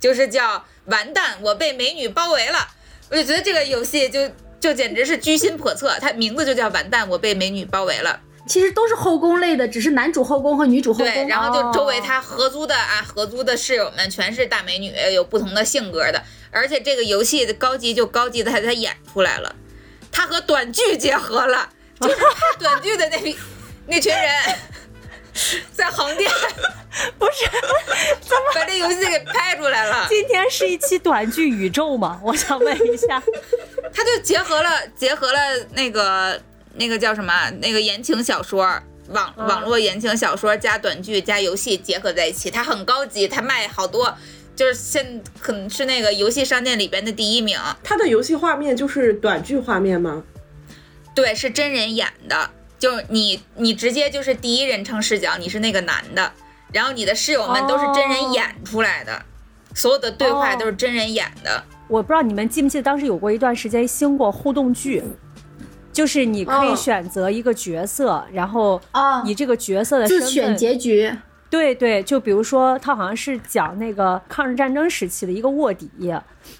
[0.05, 2.67] 就是叫完蛋，我被美女包围了。
[3.09, 8.21] 我就觉得这个游戏就就简直是居心叵测，它名字就叫完蛋，我被美女包围了。
[8.47, 11.11] 其实都是后宫类的，只是男主后宫和女主后宫。
[11.11, 19.55] 对，然后就周围哦他合租的啊，合租的室友们全是大美女，有不同的性格的，而且这个游戏的高级就高级在他演出来了，
[20.11, 21.67] 他和短剧结合了，
[21.99, 22.23] 就是拍
[22.59, 23.35] 短剧的那
[23.89, 24.31] 那群人。
[25.73, 26.29] 在横店
[27.19, 27.45] 不是
[28.21, 32.19] 怎么，把这游戏给拍出来了， 今天是一期短剧宇宙吗？
[32.23, 33.21] 我想问一下。
[33.93, 35.39] 他就结合了结合了
[35.73, 36.41] 那个
[36.75, 38.67] 那个叫什么那个言情小说。
[39.09, 44.11] 网嗯网络言情小说加短剧加游戏结合在一起，它很高级，它卖好多，
[44.55, 47.59] 就是现可能是那个游戏商店里边的第一名。
[47.83, 50.23] 它的游戏画面就是短剧画面吗？
[51.13, 52.49] 对，是真人演的，
[52.85, 56.31] 就是你你直接就是第一人称视角，你是那个男的，
[56.71, 59.25] 然后你的室友们都是真人演出来的，
[59.73, 61.63] 所有的对话都是真人演的。
[61.87, 65.01] 我不知道你们记不记得，当时有过一段时间兴过互动剧，
[65.91, 66.75] 就是你可以哦。
[66.75, 71.11] 选择一个角色，然后啊以这个角色的身份自选结局，
[71.49, 75.89] 对对，就比如说他好像是讲那个抗日战争时期的一个卧底，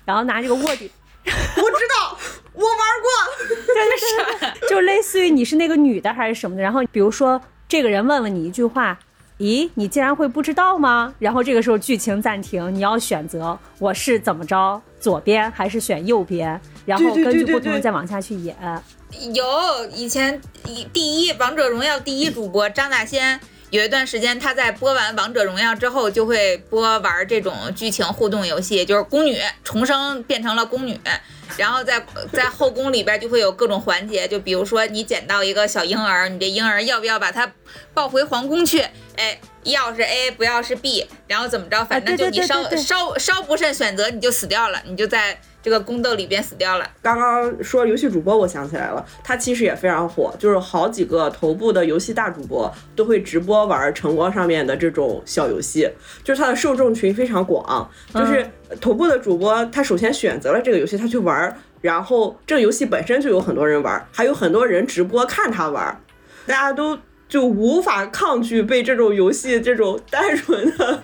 [0.03, 0.89] 然后拿这个卧底，
[1.23, 2.17] 我知道，
[2.55, 4.65] 我玩过。
[4.69, 8.97] 就类似于你是那个女的还是什么的，然后比如说这个人问了你一句话。
[9.37, 11.13] 咦，你竟然会不知道吗？
[11.19, 18.55] 然后这个时候剧情暂停，你要选择我是怎么着，左边还是选右边，然后根据不同的再往下去演。
[19.33, 19.43] 有
[19.91, 23.37] 以前一第一王者荣耀第一主播张大仙，
[23.71, 30.97] 有一段时间他在播完王者荣耀之后，就会播玩这种剧情互动游戏，就是宫女重生变成了宫女，
[31.58, 37.51] 然后在在后宫里边就会有各种环节，就比如说你捡到一个小婴儿，你这婴儿要不要把它
[37.93, 38.84] 抱回皇宫去？
[39.15, 46.86] 哎，要是 A 不要是 B，然后怎么着，反正就对对你稍对对对稍稍不慎选择你就死掉了，你就在这个宫斗里边死掉了。
[47.01, 55.89] 刚刚说游戏主播，我想起来了，他其实也非常火，就是好几个头部的游戏大主播都会直播玩晨光上面的这种小游戏，
[56.21, 58.45] 就是他的受众群非常广，就是
[58.81, 65.99] 头部的主播，他首先选择了这个游戏，他去玩儿，然后这个游戏本身就有很多人玩儿，还有很多人直播看他玩儿，
[66.45, 66.97] 大家都。
[67.27, 71.01] 就无法抗拒被这种游戏这种单纯的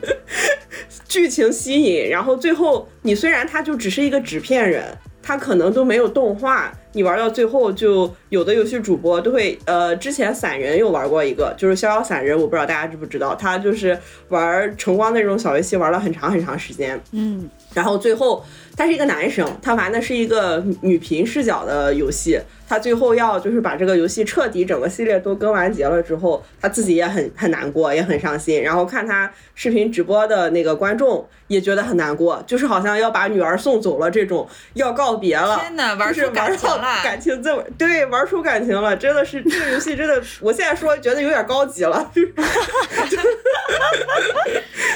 [1.07, 4.83] 剧情吸引，然后最后你虽然他就只是一个纸片人，
[5.23, 13.97] 它可能都没有动画，你玩到最后就有的游戏主播都会，呃，之前散人有玩过一个，就是逍遥散人，我不知道大家知不知道，他就是
[14.29, 18.43] 玩晨光那种小游戏玩了很长很长时间，嗯，然后最后
[18.81, 22.41] 他是一个男生，他玩的是一个女频视角的游戏。
[22.67, 28.63] 他最后要就是把这个游戏彻底整个系列都更完结了之后，他自己也很很难过，也很伤心。
[28.63, 35.59] 然后看他视频直播的那个观众也觉得很难过，就是好像要把女儿送走了这种，要告别了。
[35.59, 37.03] 天哪，玩就是出感情了！
[37.03, 43.37] 感情这么对，玩出感情了，真的是这个游戏真的，我现在说觉得有点高级了，就是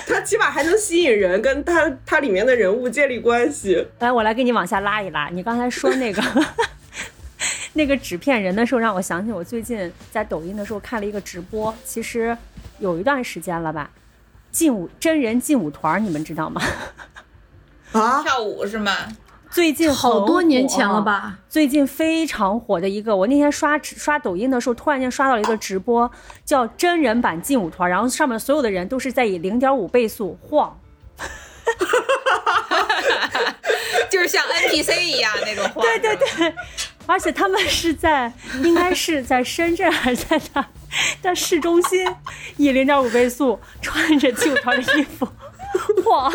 [0.07, 3.74] 它起码还能吸引人，跟他他里面的人物建立关系。
[3.99, 5.29] 来，我来给你往下拉一拉。
[5.29, 6.21] 你刚才说那个
[7.73, 12.38] 那个纸片人的时候，让我想起我最近在抖音的时候看了一个直播，其实
[12.79, 13.89] 有一段时间了吧。
[14.51, 16.61] 劲舞真人劲舞团，你们知道吗？
[17.91, 18.91] 啊，跳舞是吗？
[19.49, 21.01] 最近好多年前了？
[21.01, 21.39] 吧？
[21.47, 26.09] 最近非常火的一个，我那天刷刷抖音的时候，突然间刷到了一个直播，
[26.43, 30.77] 叫真人版劲舞团，然后上面所有的人都是在以零点五倍速晃，
[31.80, 31.86] 哈
[32.60, 32.84] 哈
[33.30, 33.56] 哈
[34.10, 35.82] 就是像 NPC 一样那种画。
[35.82, 36.54] 对对对，
[37.06, 38.32] 而且他们是在
[38.63, 40.67] 应该是在深圳还是在哪
[41.21, 42.08] 在市中心，
[42.58, 45.28] 以零点五倍速穿着旧潮的衣服
[46.04, 46.32] 晃。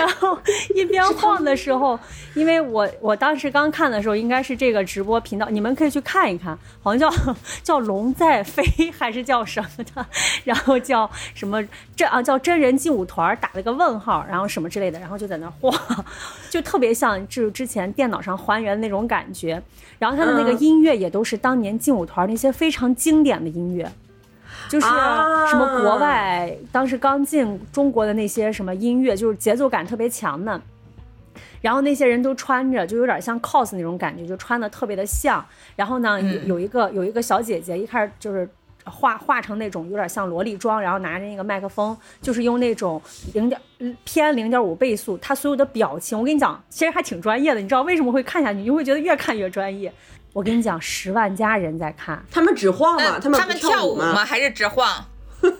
[0.00, 0.38] 然后
[0.74, 1.98] 一边晃的时候，
[2.34, 10.06] 因为我我当时刚看的时候，应该是这个直播频道，你们可以去看一看，好像叫 叫龙在飞还是叫什么的，
[10.44, 11.62] 然后叫什么
[11.94, 15.72] 这啊叫真人劲舞团，打了个问号，然后什么之类的，然后就在那晃，
[16.48, 19.62] 就特别像就是之前电脑上还原的那种感觉，
[19.98, 23.90] 然后他的那个音乐也都是当年劲舞团那些非常经典的音乐。
[24.70, 30.60] 就是啊什么国外当时刚进中国的那些什么音乐，就是节奏感特别强的。
[31.60, 35.44] 然后那些人都穿着，就有点像 cos 那种感觉，就穿的特别的像。
[35.74, 38.48] 然后呢，有有一个有一个小姐姐，一开始就是
[38.84, 43.02] 化化成那种有点像萝莉妆，然后拿着那个麦克风，就是用那种
[43.34, 47.60] 零点嗯偏零点五倍速，她所有的表情，我跟你讲，其实还挺专业的。
[47.60, 48.60] 你知道为什么会看下去？
[48.60, 49.92] 你就会觉得越看越专业。
[50.32, 54.24] 我跟你讲，十万家人在看，他们只晃嘛，嗯他们他们跳舞舞吗？？
[54.24, 55.04] 还是只晃？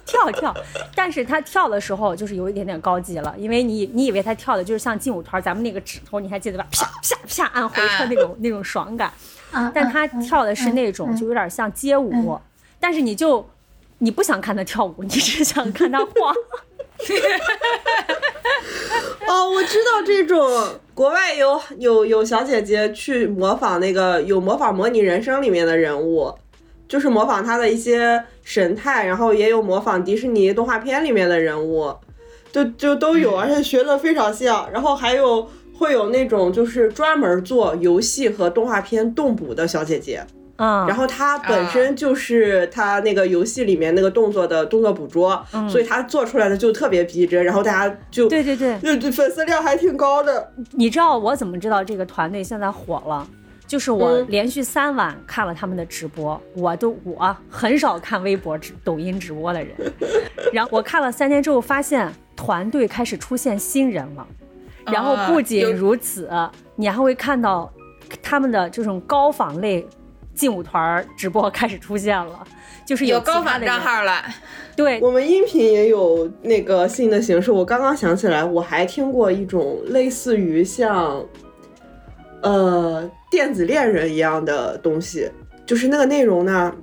[0.05, 0.55] 跳跳，
[0.95, 6.67] 但是他跳的时候就是有一点点高级了，因为你你以为他跳的就是像劲舞团咱们那个指头，你还记得吧？
[6.71, 9.11] 啪啪啪按回车那种、那种爽感，
[9.51, 12.39] 啊但他跳的是那种就有点像街舞，
[12.79, 13.49] 但是你就
[13.99, 16.35] 你不想看他跳舞，你只想看他晃。
[19.27, 20.41] 哦，我知道这种
[20.95, 26.33] 国外有有有小姐姐去模仿那个有模仿《模拟人生》里面的人物，
[26.89, 31.95] 就是模仿他的一些神态，然后也有模仿迪士尼动画片里面的人物，
[32.53, 34.69] 就就都有，而且学的非常像。
[34.73, 35.49] 然后还有
[35.79, 40.25] 会有那种就是专门做游戏和动画片动捕的小姐姐，
[40.63, 48.79] 嗯，然后他本身就是他那个游戏里面那个动作的动作捕捉，所以他做出来的就特别逼真，然后大家就对对对，
[49.11, 50.53] 粉丝量还挺高的。
[50.73, 53.27] 你知道我怎么知道这个团队现在火了？
[53.67, 54.27] 就是我嗯。
[54.29, 59.75] 连续三晚看了他们的直播，我都我很少看微博、直抖音直播的人，
[60.53, 64.27] 然后我看了三天之后，发现团队开始出现新人了，
[64.87, 66.29] 然后不仅如此，
[66.77, 67.73] 你还会看到
[68.21, 69.87] 他们的这种高仿类
[70.41, 72.43] 劲舞团直播开始出现了，
[72.87, 74.25] 就是有其高仿的，账号了，
[74.75, 81.23] 对，我们音频也有那个新的形式，我刚刚想起来，我还听过一种类似于像，
[82.41, 85.31] 呃，电子恋人一样的东西，
[85.67, 86.75] 就是那个内容呢，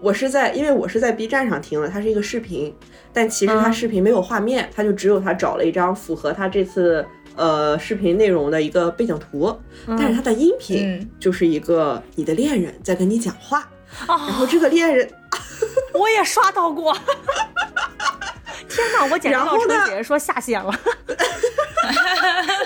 [0.00, 2.74] 我是在，因为我是在 B 站上听的，它是一个视频，
[3.12, 7.06] 但其实它嗯视频没有画面，它就只有他找了一张符合他这次
[7.38, 13.60] 呃视频内容的一个背景图，但是它的音频嗯就是一个你的恋人在跟你讲话，
[14.06, 15.08] 啊然后这个恋人。
[15.94, 16.92] 我也刷到过。
[18.68, 19.04] 天哪！
[19.10, 20.72] 我简直要春然后呢姐姐说下线了。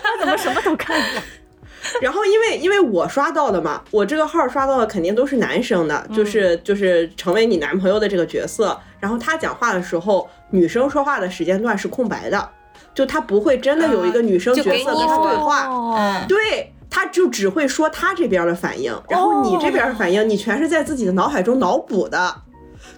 [0.03, 1.23] 他怎么什么都看过？
[2.01, 8.79] 然后因为因为我刷到的嘛，我这个号刷到的肯定都是男生的，就是就是成为你男朋友的这个角色。
[9.01, 12.49] 然后他讲话的时候，女生说话的时间段是空白的，
[12.95, 16.73] 就他不会真的有一个女生角色跟他对话，哦，对。
[16.95, 22.42] 他就只会说他这边的反应，然后你这边的反应，你全是在自己的脑海中脑补的，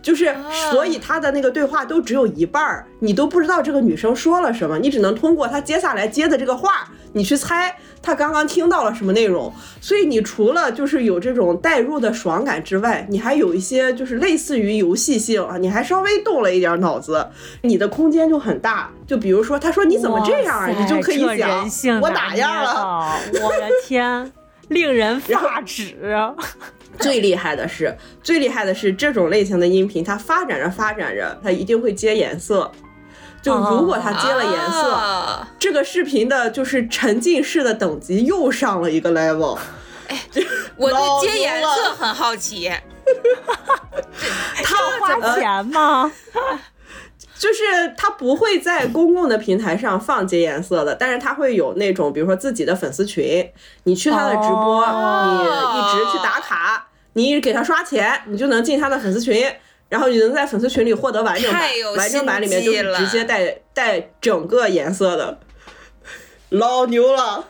[0.05, 0.37] 就是
[0.71, 9.51] 所以他的那个对话都只有一半儿，你都不知道这个女生说了什么，你只能通过他接下来接的这个话，你去猜他刚刚听到了什么内容。
[9.81, 17.27] 所以你除了就是有这种代入的爽感之外，你还有一些就是类似于游戏性啊，你还稍微动了一点脑子，
[17.63, 18.91] 你的空间就很大。
[19.07, 23.19] 就比如说，他说你怎么这样啊，你就可以这想我哪样了。
[23.43, 24.31] 我的天，
[24.69, 25.97] 令人发指。
[26.99, 32.71] 最厉害的是，最厉害的是这种类型的音频，它发展着发展着，它一定会接颜色。
[33.43, 39.59] 就如果它接了颜色，啊这个视频的就是沉浸式的等级又上了一个 level。
[40.77, 42.71] 我对接颜色很好奇。
[44.65, 46.11] 它花钱吗？
[47.39, 53.51] 就是他不会在公共的平台上放接颜色的，但是他会有那种，比如说自己的粉丝群，
[53.85, 59.53] 你去他的直播，哦你一直去打卡，你一直给他刷钱，你就能进他的粉丝群。
[59.91, 65.39] 然后你能在粉丝群里获得完整版太有，完整版里面就直接带带整个颜色的，
[66.49, 67.45] 老牛了。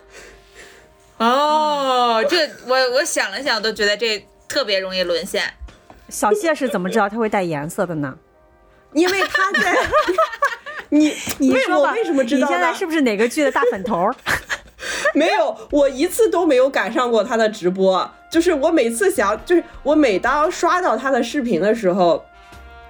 [1.16, 5.44] 哦，这我我想了想，都觉得这特别容易沦陷。
[6.10, 8.18] 小谢是怎么知道他会带颜色的呢？
[8.94, 9.76] 因为他在
[10.90, 12.46] 你为你说吧，我为什么知道？
[12.46, 14.10] 你现在是不是哪个剧的大粉头？
[15.14, 18.08] 没有，我一次都没有赶上过他的直播。
[18.30, 22.24] 就是我每次想，就是我每当刷到他的视频的时候，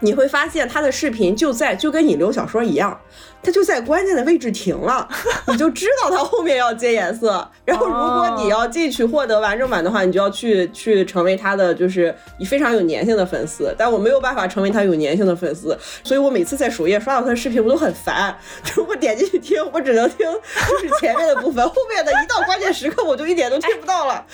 [0.04, 3.00] 你会发现他的视频就在就跟引流小说一样，
[3.42, 5.08] 他就在关键的位置停了，
[5.48, 7.50] 你就知道他后面要接颜色。
[7.64, 12.14] 然后如果你要进去获得完整版的话，你就要去去成为他的就是
[12.46, 13.74] 非常有粘性的粉丝。
[13.78, 18.36] 但我没有办法成为他有粘性的粉丝，所以我每次在首页刷到他的视频，我都很烦。
[18.64, 24.24] 就我点进去听，我只能听就是前面的部分，后面的一到关键时刻我就一点都听不到了。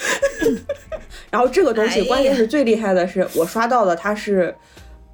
[1.31, 4.55] 然后这个东西，关键是最厉害的是，我刷到的它是，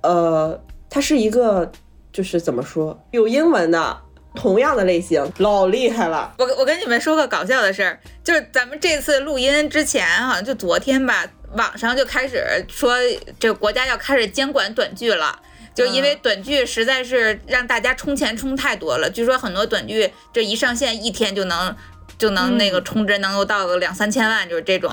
[0.06, 1.70] 呃，它是一个
[2.12, 3.98] 就是怎么说，有英文的，
[4.34, 6.32] 同样的类型，老厉害了。
[6.38, 12.94] 我我跟你们说个搞笑的事儿，就是咱们这次录音之前，好像就昨天吧，网上就开始说
[13.40, 15.40] 这个国家要开始监管短剧了。
[15.74, 21.76] 就因为短剧实在是让大家充钱充太多了，据说很多短剧这一上线一天就能
[22.16, 24.90] 就能那个充值能够到个两三千万，就是这种。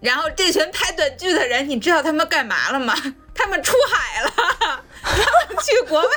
[0.00, 2.94] 然后这群拍短剧的人，你知道他们干嘛了吗？
[3.34, 4.32] 他们出海了，
[5.02, 6.10] 他们去国外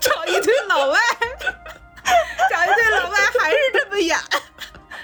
[0.00, 0.98] 找一堆老外，
[2.50, 4.16] 找一堆老外还是这么演，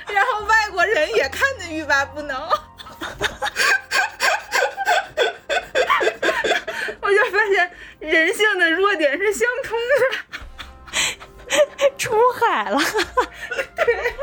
[0.08, 2.48] 然后外国人也看得欲罢不能。
[7.00, 7.70] 我就发现
[8.00, 9.78] 人性的弱点是相通
[11.48, 12.78] 的，出海了，
[13.76, 14.14] 对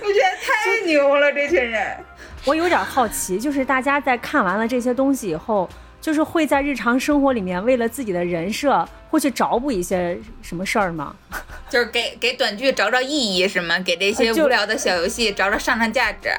[0.00, 2.04] 我觉得太牛了，这群人。
[2.48, 5.68] 我有点好奇，就是大家在看完了这些东西以后，
[6.00, 11.14] 就是会在日常生活里面为了自己的人设，会去找补一些什么事儿吗？
[11.68, 13.78] 就是给给短剧找找意义是吗？
[13.80, 16.30] 给这些无聊的小游戏找找上上价值。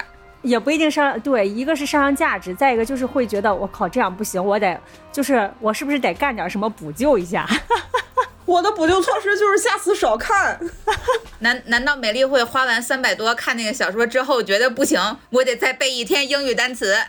[0.42, 4.82] 也不一定上对，一个是上上价值，再一个就是会觉得我靠这样不行，我得
[5.12, 7.48] 就是我是不是得干点什么补救一下？
[8.50, 10.60] 我的补救措施就是下次少看。
[11.40, 16.96] 难难道美丽会花完三百多看那个小说之后，觉得不行，我得再背一天英语单词？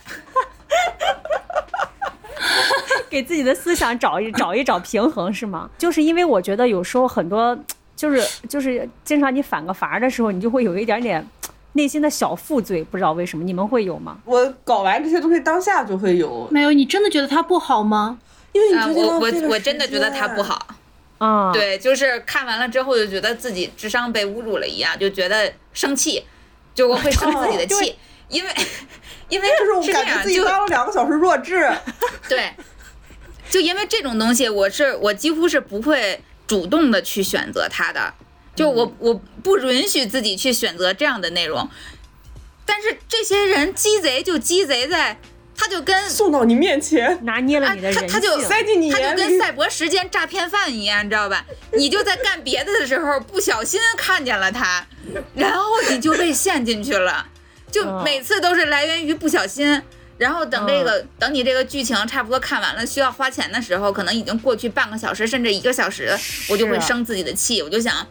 [3.09, 5.71] 给自己的思想找一 找一找平衡是吗？
[5.79, 7.59] 就是因为我觉得有时候很多
[7.97, 11.27] 就是就是经常你反个乏的时候，你就会有一点点
[11.73, 14.19] 内心的小负罪，不知道为什么你们会有吗？
[14.27, 18.19] 我搞完这些东西当下就会有，没有，你真的觉得它不好吗？
[18.21, 18.23] 啊，
[18.53, 20.43] 因为你觉得我我我真的觉得它不。
[20.43, 20.67] 好。
[21.21, 26.25] 啊、，对，就是看完了之后就觉得自己智商被侮辱了一样，就觉得生气，
[26.75, 27.95] 就我会生自己的气，
[28.31, 28.51] 因为
[29.29, 31.71] 因为就是我是这样，感觉自己就当了两个小时弱智，
[32.27, 32.55] 对，
[33.51, 38.15] 就因为这种东西，我是我几乎是不会主动的去选择它的，
[38.57, 39.13] 就我我
[39.43, 41.69] 不允许自己去选择这样的内容。
[42.65, 45.21] 但是这些人鸡贼就鸡贼在，
[45.61, 49.15] 他就跟送到你面前，拿捏了啊你的人性，他他就塞进你他就。
[49.15, 51.45] 跟赛博时间诈骗犯一样，你知道吧？
[51.73, 54.87] 你就在干别的的时候不小心看见了他，
[55.35, 57.27] 然后你就被陷进去了，
[57.71, 59.83] 就嗯每次都是来源于不小心。
[60.17, 66.15] 然后等这个，等你这个剧情差不多看完了，需要花钱的时候，可能已经过去半个小时甚至一个小时，
[66.51, 68.07] 我就会生自己的气，我就想，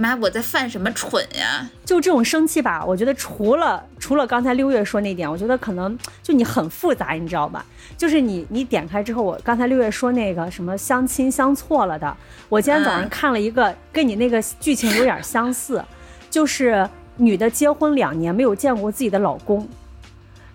[0.00, 1.68] 妈，我在犯什么蠢呀？
[1.84, 7.62] 就这种生气吧，我觉得除了除了刚才六月说那点，我觉得可能 就你很复杂，你知道吧？
[7.98, 12.16] 就是你你点开之后，我刚才六月说那个什么相亲相错了的，
[12.48, 15.84] 我今天早上嗯看了一个跟你那个剧情有点相似，
[16.30, 19.68] 就是女的结婚两年没有见过自己的老公。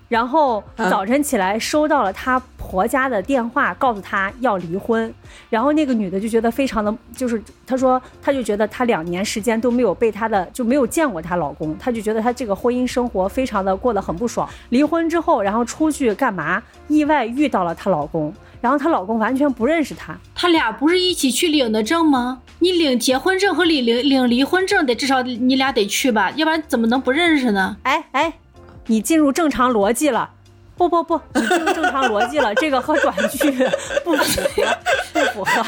[0.08, 5.12] 然后嗯早晨起来收到了她婆家的电话，告诉她要离婚。
[5.50, 14.48] 然后那个女的就觉得非常的，就是她说，她就觉得她两年时间都没有被她的就没有见过她老公，她就觉得她这个婚姻生活非常的过得很不爽。
[14.70, 16.62] 离婚之后，然后出去干嘛？
[16.88, 20.16] 意外遇到了她老公，然后她老公完全不认识她。
[20.34, 22.42] 他俩不是一起去领的证吗？
[22.58, 27.76] 你领结婚证和领领领离婚证得至少你俩得去吧，要不然怎么能不认识呢？
[27.82, 28.32] 哎哎，
[28.86, 30.30] 你进入正常逻辑了。
[30.78, 33.50] 不不不，你进入正常逻辑了， 这个和短剧
[34.04, 34.78] 不符合，
[35.14, 35.66] 不符合。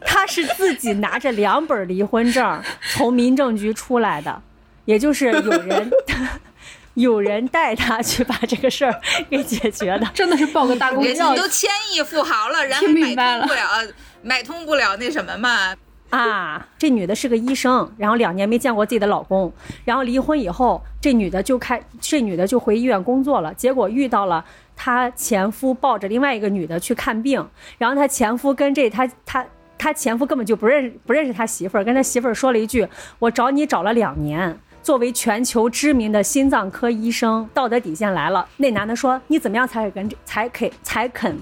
[0.00, 2.60] 他是自己拿着两本离婚证
[2.94, 4.42] 从民政局出来的，
[4.86, 5.90] 也就是有人
[6.94, 10.06] 有人带他去把这个事儿给解决的。
[10.12, 13.92] 真的是报个大公司人家都千亿富豪了，人还听明买白了通不了，
[14.22, 15.76] 买通不了那什么嘛？
[16.10, 19.52] 啊，这女的是个医生，然后两年没见过自己的老公，
[19.84, 24.44] 然后离婚以后，这女的就开，这女的就回医院工作了，结果遇到了
[24.74, 27.46] 她前夫抱着另外一个女的去看病，
[27.76, 29.44] 然后她前夫跟这她她
[29.76, 32.88] 她前夫根本就不认不认识他媳妇儿，跟他媳妇儿说了一句
[33.20, 38.48] ：“我找你找了两年。”作为全球知名的心脏科医生，道德底线来了。
[38.56, 41.36] 那男的说：“你怎么样才肯才肯才肯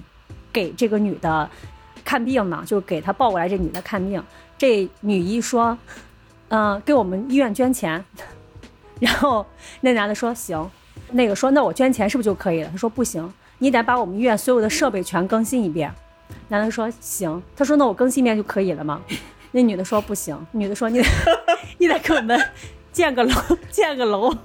[0.53, 1.49] 给这个女的
[2.05, 2.63] 看病呢？
[2.67, 4.21] 就给她抱过来这女的看病。”
[4.59, 5.77] 这女医说
[6.49, 8.05] ：“嗯、给我们医院捐钱。
[9.01, 9.45] ”然后
[9.81, 10.69] 那男的说：“行。”
[11.13, 15.93] 那个说：“那我捐钱是不是就可以了？”他说：“不行，你得把我们医院所有的设备全更新一遍。”
[16.49, 19.01] 男的说：“行。”他说：“那我更新一遍就可以了吗？”
[19.53, 21.09] 那女的说：“不行。”女的说：“你得
[21.79, 22.41] 你得给我们
[22.97, 23.35] 建个楼，
[23.71, 24.35] 建个楼。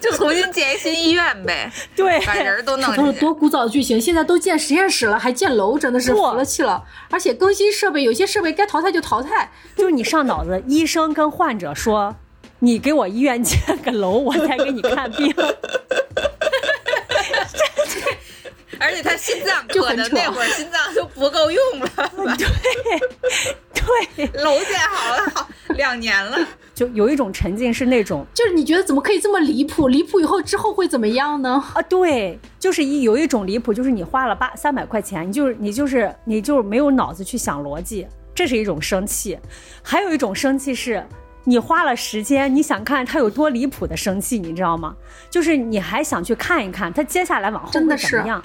[0.00, 3.00] 就重新建一新医院呗，” 对，把人都弄进去。
[3.00, 6.82] 都是多古早的剧情，现在都建实验室了，还建楼，真的是不服了气了。
[7.10, 9.52] 而且更新设备，有些设备该淘汰就淘汰。
[9.76, 12.16] 就是你上脑子，医生跟患者说
[12.58, 15.32] ：“你给我医院建个楼，我再给你看病。”
[18.80, 21.88] 而且他心脏就很扯可能那会儿心脏都不够用了，
[23.74, 26.38] 对对，楼建好了好两年了。
[26.74, 29.88] 就有一种沉浸是那种就是你觉得怎么可以这么离谱？
[29.88, 31.62] 离谱以后之后会怎么样呢？
[31.74, 39.36] 啊，对，就是一有一种离谱，就是你花了八三百块钱，你就是你就是你就是没有脑子去想逻辑，这是一种生气；
[39.82, 41.06] 还有一种生气是。
[41.44, 44.94] 你花了时间，你想看他有多离谱的生气，你知道吗？
[45.30, 48.44] 就是你还想去看一看他接下来往后会真的是怎么样。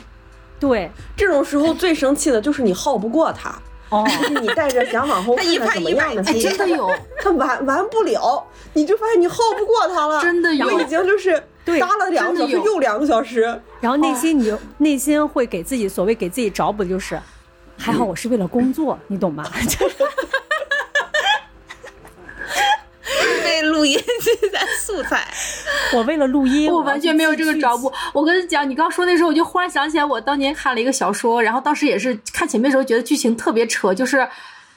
[0.60, 3.54] 对，这种时候最生气的就是你耗不过他，
[3.90, 6.90] 哦，就是你带着想往后 看看怎么样的哎，心真的有，
[7.22, 8.44] 他完完不了，
[8.74, 10.66] 你就发现你耗不过他了，真的有。
[10.68, 11.80] 我已经就是对。
[11.80, 13.42] 搭了两个小时又两个小时，
[13.80, 17.20] 然后内心你就、内心会给自己所谓给自己找补就是，
[17.78, 19.44] 还好我是为了工作，你懂吗？
[19.68, 19.96] 就是
[23.44, 25.28] 被录音机在素材，
[25.94, 27.92] 我为了录音，我完全没有这个着步。
[28.14, 34.28] 我跟你讲，你刚说那时候，我就忽然想起来，我当年看了一个小说，然后当时也是看前面的时候觉得剧情特别扯，就是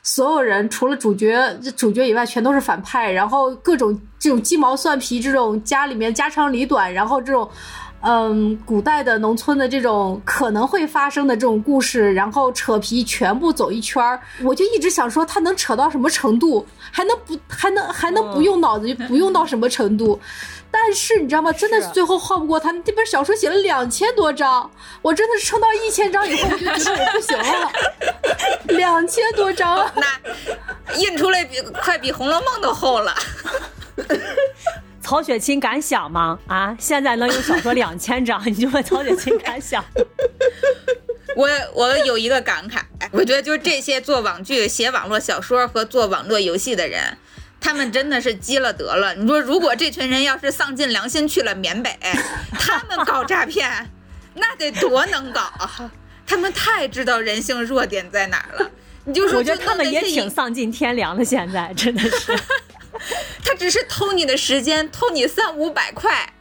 [0.02, 7.48] 所有人除了主角主角以外全都是反派，然后各种这种鸡毛蒜皮，这种家里面家长里短，然后这种
[8.00, 20.20] 嗯，古代的农村的这种可能会发生的这种故事，然后扯皮全部走一圈儿，我就一直想说他能扯到什么程度，还能不 还能还能不用脑子，不用到什么程度。
[20.70, 21.50] 但是你知道吗？
[21.52, 24.70] 真的是最后耗不过他这本小说写了两千多章，
[25.00, 27.70] 我真的是撑到一千章以后，我就觉得我不行了。
[28.76, 33.14] 两千多章， 那印出来比快比《红楼梦》都厚了。
[35.08, 36.38] 曹雪芹敢想吗？
[36.48, 39.82] 啊，现在能有小说两千章， 你就问曹雪芹敢想？
[41.34, 47.16] 我我有一个感慨，我觉得就是这些做网剧、写网络小说和做网络游戏的人，
[47.58, 49.14] 他们真的是积了德了。
[49.14, 51.90] 你说，如果这群人要是丧尽良心去了缅北，
[52.60, 53.90] 他们搞诈骗，
[54.34, 55.90] 那得多能搞啊！
[56.26, 58.70] 他们太知道人性弱点在哪儿了。
[59.06, 62.38] 你就说，我觉得他们也挺丧尽天良的，现在真的是。
[63.44, 66.32] 他只是偷你的时间，偷你三五百块。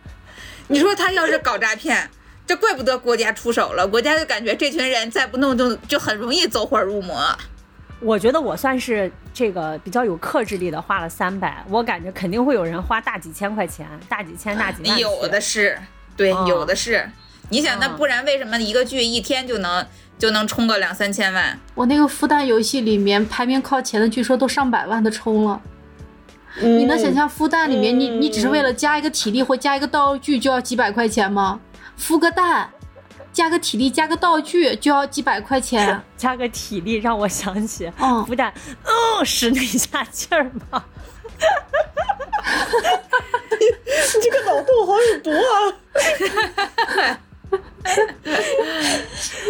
[0.67, 2.09] 你说他要是搞诈骗，
[2.45, 3.87] 这怪不得国家出手了。
[3.87, 7.37] 国家就感觉这群人再不弄就就很容易走火入魔。
[7.99, 14.99] 我觉得我算是这个比较有克制力的，花了三百，我感觉肯定会有人花大几千块钱，大几千、大几万。
[14.99, 15.79] 有的是，
[16.15, 17.09] 对，有的是。
[17.49, 19.83] 你想，那不然为什么一个剧一天就能
[20.19, 21.57] 就能充个两三千万？
[21.73, 25.61] 我那个复旦游戏里面排名靠前的，据说都上百万的充了。
[26.61, 31.59] 你能想象孵蛋里面，你你只是为了加一个体力或加一个道具就要几百块钱吗？
[31.99, 32.69] 孵个蛋，
[33.31, 36.01] 加个体力加个道具就要几百块钱。
[36.17, 38.53] 加个体力让我想起，嗯孵蛋，
[38.83, 40.83] 嗯，使那一下劲儿嘛。
[43.59, 47.17] 你这个脑洞好有毒啊！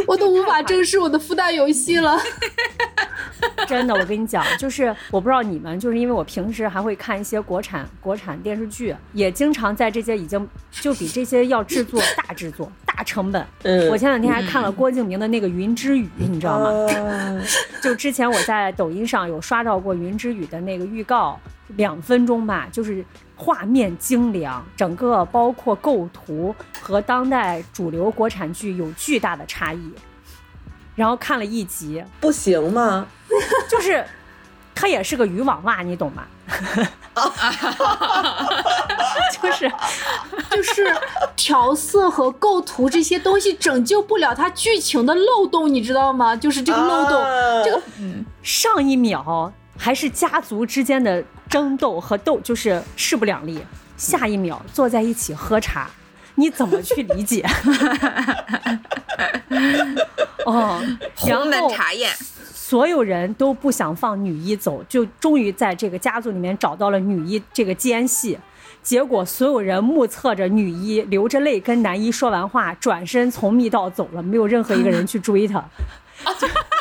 [0.07, 2.17] 我都无法正视我的孵蛋游戏了。
[3.67, 13.45] 真的，我跟你讲，就是我不知道你们，就是因为我平时还会看一些国产国产电视剧，也经常在这些已经就比这些要制作大制作、大成本。
[13.63, 16.69] 嗯我前两天还看了郭敬明的那个《云之羽》，你知道吗？
[17.01, 17.41] 啊
[17.81, 21.39] 就之前我在抖音上有刷到过《云之羽》的那个预告，
[21.75, 23.03] 两分钟吧，就是
[23.37, 29.93] 画面精良，整个包括构图和当代主流国产剧有巨大的差异。
[30.95, 33.05] 然后看了一集，不行吗？
[33.69, 34.03] 就是
[34.73, 36.23] 它也是个渔网袜，你懂吗？
[39.41, 39.71] 就是
[40.49, 40.95] 就是
[41.35, 46.35] 调色和构图这些东西拯救不了它剧情的漏洞，你知道吗？
[46.35, 47.79] 就是这个漏洞，啊这个
[48.41, 53.59] 上一秒还是家族之间的争斗和斗，就是势不两立，
[53.95, 55.89] 下一秒坐在一起喝茶，
[56.35, 57.45] 你怎么去理解？
[60.45, 60.81] 哦，
[61.27, 62.11] 然红的后茶宴，
[62.53, 68.37] 所有人都不想放女一走，就终于在这个家族里面找到了女一这个奸细。
[68.83, 75.61] 结果所有人目测着女一流着泪跟男一说完话，转身从密道走了，没有任何一个人去追他。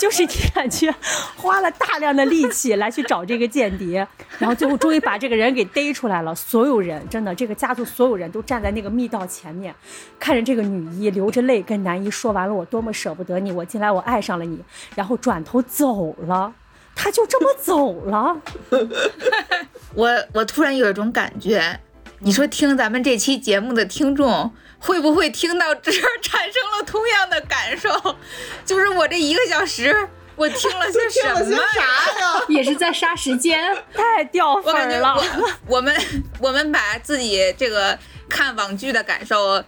[0.00, 0.92] 就是你感觉
[1.36, 4.06] 花了大量的力气来去找这个间谍，
[4.38, 6.34] 然后最后终于把这个人给逮出来了。
[6.34, 9.74] 所有人真的，这个家族所有人都站在那个密道前面，
[10.18, 14.58] 看着这个女一流着泪跟男一说完了我多么舍不得你，我进来我爱上了你，
[14.94, 16.50] 然后转头走了，
[16.94, 18.40] 他就这么走了。
[19.94, 21.78] 我我突然有一种感觉，
[22.20, 28.16] 你说听咱们这期节目的听众会不会听到这儿产生了同样的感受？
[28.66, 31.62] 就是我这一个小时，我听了些 什么呀？
[31.74, 31.82] 啥
[32.20, 32.44] 呀？
[32.48, 33.76] 也是在杀时间。
[33.94, 35.50] 太掉我粉儿了我。
[35.66, 35.94] 我们
[36.40, 39.62] 我们把自己这个看网剧的感受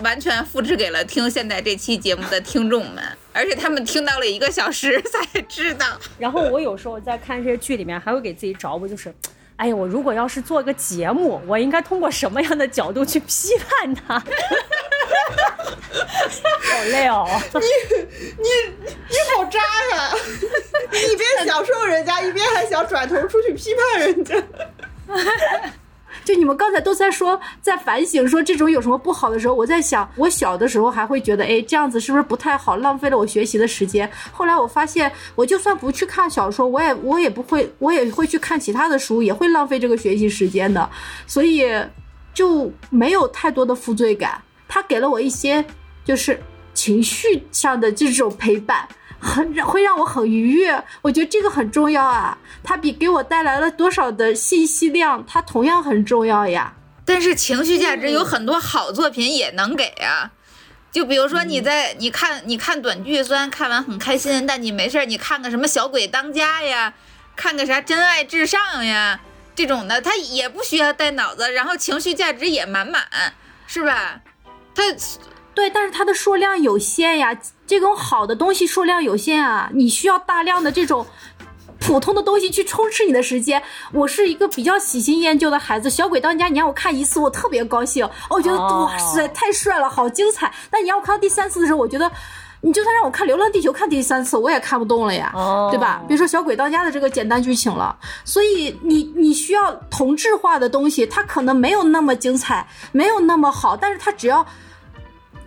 [0.00, 5.86] 完全复制给了听现在这期节目的听众们，而且他们听到了一个小时才知道。
[6.18, 9.14] 然后我有时候在看这些剧里面，还会给自己找补，就是，
[9.56, 14.18] 哎呀，我如果要是做一个节目，我应该通过什么样的角度去批判它？
[16.44, 17.26] 好累哦。
[17.54, 17.60] 你
[18.36, 18.48] 你
[19.08, 19.60] 你好渣
[19.92, 20.12] 呀！
[20.90, 24.34] 你一边享受人家，一边还想转头出去批判人家。
[26.24, 34.10] 就你们刚才都在说，在反省说这种有什么不好的时候，我在想，我小的时候还会觉得，哎，这样子是不是不太好，浪费了我学习的时间。
[34.32, 40.88] 后来我发现，我就算不去看小说，我也我也不会，我也会去看其他的书，也会浪费这个学习时间的，
[41.26, 41.64] 所以
[42.32, 44.40] 就没有太多的负罪感。
[44.66, 45.64] 他给了我一些
[46.04, 46.40] 就是
[46.72, 48.88] 情绪上的这种陪伴。
[49.24, 52.36] 很会让我很愉悦，我觉得这个很重要啊！
[52.62, 56.74] 它比给我带来了多少的信息量，它同样很重要呀。
[57.06, 60.30] 但是情绪价值有很多好作品也能给啊。
[60.92, 66.92] 就比如说你在你看你看短剧，虽然看完很开心，但你没事儿你看个什么《小鬼当家》呀，
[67.34, 69.18] 看个啥《真爱至上》呀，
[69.54, 73.02] 这种的，它也不需要带脑子，然后情绪价值也满满，
[73.66, 74.20] 是吧？
[74.74, 74.82] 它
[75.54, 77.36] 对，但是它的数量有限呀，
[77.66, 81.06] 这种好的东西数量有限啊，你需要大量的这种
[81.78, 83.62] 普通的东西去充斥你的时间。
[83.92, 90.52] 我是一个比较喜新厌旧的孩子，《小鬼当家》你让我看一次，我特别高兴，我觉得、哦哇塞太帅了，好精彩。
[90.70, 92.10] 但你让我看到第三次的时候，我觉得。
[92.66, 96.00] 你就算让我看《流浪地球》看第三次，我也看不动了呀，哦对吧？
[96.08, 97.94] 别说《小鬼当家》的这个简单剧情了，
[98.24, 104.46] 所以你你需要同质化的东西，它可能没有那么精彩，没有那么好，但是它只要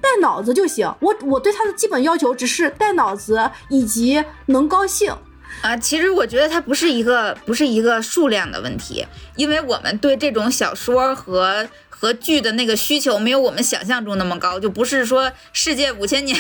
[0.08, 0.90] 带脑子就行。
[1.02, 5.14] 我我对他的基本要求只是带脑子以及能高兴。
[5.62, 9.06] 啊，其实我觉得它不是一个不是一个数量的问题，
[9.36, 16.38] 因为我们对这种小说和和剧的那个需求没有我们想象中那么高，就不是说世界五千年，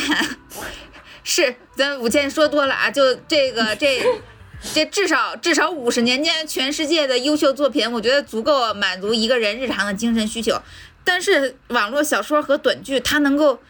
[1.23, 4.01] 是咱五千说多了啊，就这个 这。
[4.73, 10.59] 这至少至少五十年间，全世界的优秀作品，我觉得足够满足一个人日常的精神需求。
[11.07, 13.61] 但是网络小说和短剧，它能够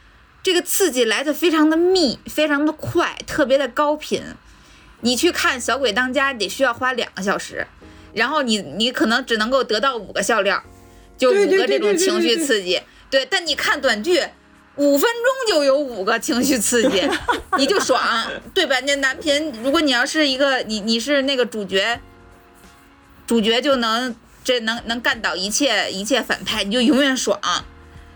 [0.41, 4.23] 这个刺激来的非常的密，非常的快，特别的高频。
[5.01, 7.67] 你去看《小鬼当家》得需要花两个小时，
[8.15, 10.63] 然后你你可能只能够得到五个笑料，
[11.15, 12.81] 就五个这种情绪刺激。
[13.11, 14.19] 对，但你看短剧，
[14.77, 17.07] 五分钟就有五个情绪刺激，
[17.59, 18.01] 你就爽，
[18.55, 18.79] 对吧？
[18.79, 22.01] 那男频，如果你要是一个你你是那个主角，
[23.27, 24.15] 主角就能
[24.47, 27.37] 这能能干倒一切一切反派，你就永远爽。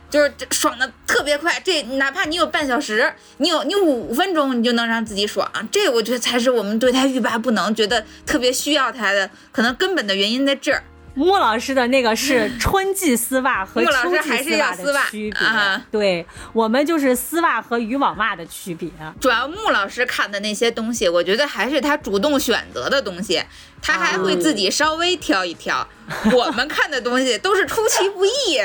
[0.10, 10.82] 就是爽的特别快，这哪怕你有半小时，你有你五分钟，你就能让自己爽，这我觉得才是我们对他欲罢不能，觉得特别需要他的可能根本的原因在这儿。
[11.14, 18.90] 穆老师的那个是 春季丝袜和穆老秋季师还是丝袜要丝袜的区别，啊对我们就是丝袜和渔网袜的区别。
[19.20, 23.44] 主要穆老师看的那些东西，我觉得还是他主动选择的东西，
[23.82, 25.88] 他还会自己稍微挑一挑。
[26.34, 28.60] 我们看的东西都是出其不意，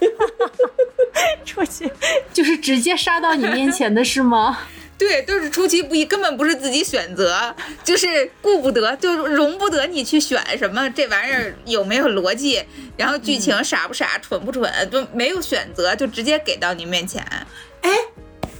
[1.44, 1.90] 出其
[2.32, 4.58] 就是直接杀到你面前的是吗？
[4.98, 12.62] 对，都是出其不意，根本不是自己选择，就是顾不得，就容不得你去选什么这玩意儿有没有逻辑，
[12.96, 17.24] 然后剧情傻不傻、蠢不蠢，就没有选择，就直接给到你面前。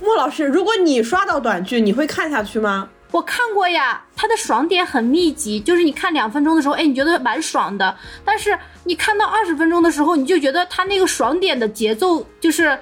[0.03, 2.91] 莫老师，如果你刷到短剧，你会看下去吗？
[3.12, 12.78] 我看过呀，它的爽点很密集，就是你看两分钟的时候，哎，你觉得蛮爽的，但是你看到二十分钟的时候，你就觉得它那个爽点的节奏就是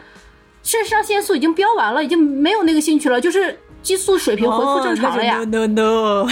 [0.65, 5.39] 肾上腺素已经飙完了，已经没有那个兴趣了，就是激素水平恢复正常了呀。
[5.39, 6.29] 哦、no no no，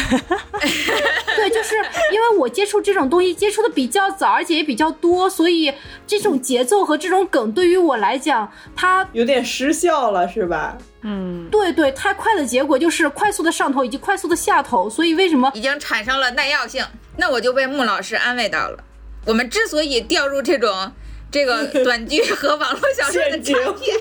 [1.37, 1.77] 对，就是
[2.11, 5.71] 因为我接触这种东西接触的比较早，而且也比较多，所以
[6.07, 10.79] 这种节奏和这种梗对于我来讲，它有点失效了，是吧？
[11.03, 16.83] 嗯，对对太快的结果就是快速的上头以及快速的下头，所以为什么已经产生了耐药性，
[17.19, 18.83] 那我就被穆老师安慰到了。
[19.27, 20.91] 我们之所以掉入这种
[21.33, 23.95] 这个 短剧和网络小说的差别，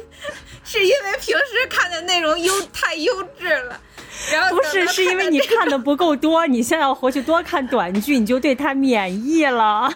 [0.63, 3.81] 是因为平时看的内容优太优质了。
[4.31, 9.63] 然后不是，是因为你看的不够多， 你现在要回去多看短剧，你就对它免疫了。
[9.63, 9.93] 啊，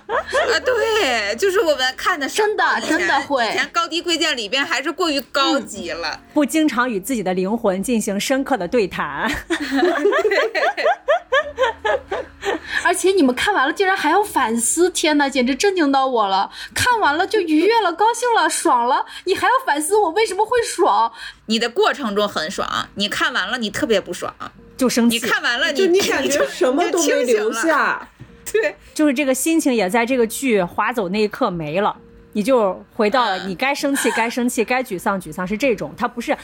[0.66, 6.20] 对，就是我们看的真的真的会以前高低贵贱里边还是过于高级了。
[6.34, 9.32] 不经常与自己的灵魂进行深刻的对谈，
[12.84, 16.52] 而且你们看完了竟然还要反思，天哪，简直震惊到我了！
[16.74, 21.12] 看完了就愉悦了、高兴了、爽了，你还要反思我为什么会爽？
[21.48, 24.34] 你的过程中很爽，你看完了你特别不爽，
[24.78, 25.18] 就生气。
[25.18, 27.52] 你看完了就你你感觉什么都没留。
[27.54, 28.10] 下。
[28.52, 31.96] 对，就是这个心情也在这个剧划走那一刻没了，
[32.34, 36.38] 你就回到你该生气 该生气，该沮丧沮丧，是这种，他不是。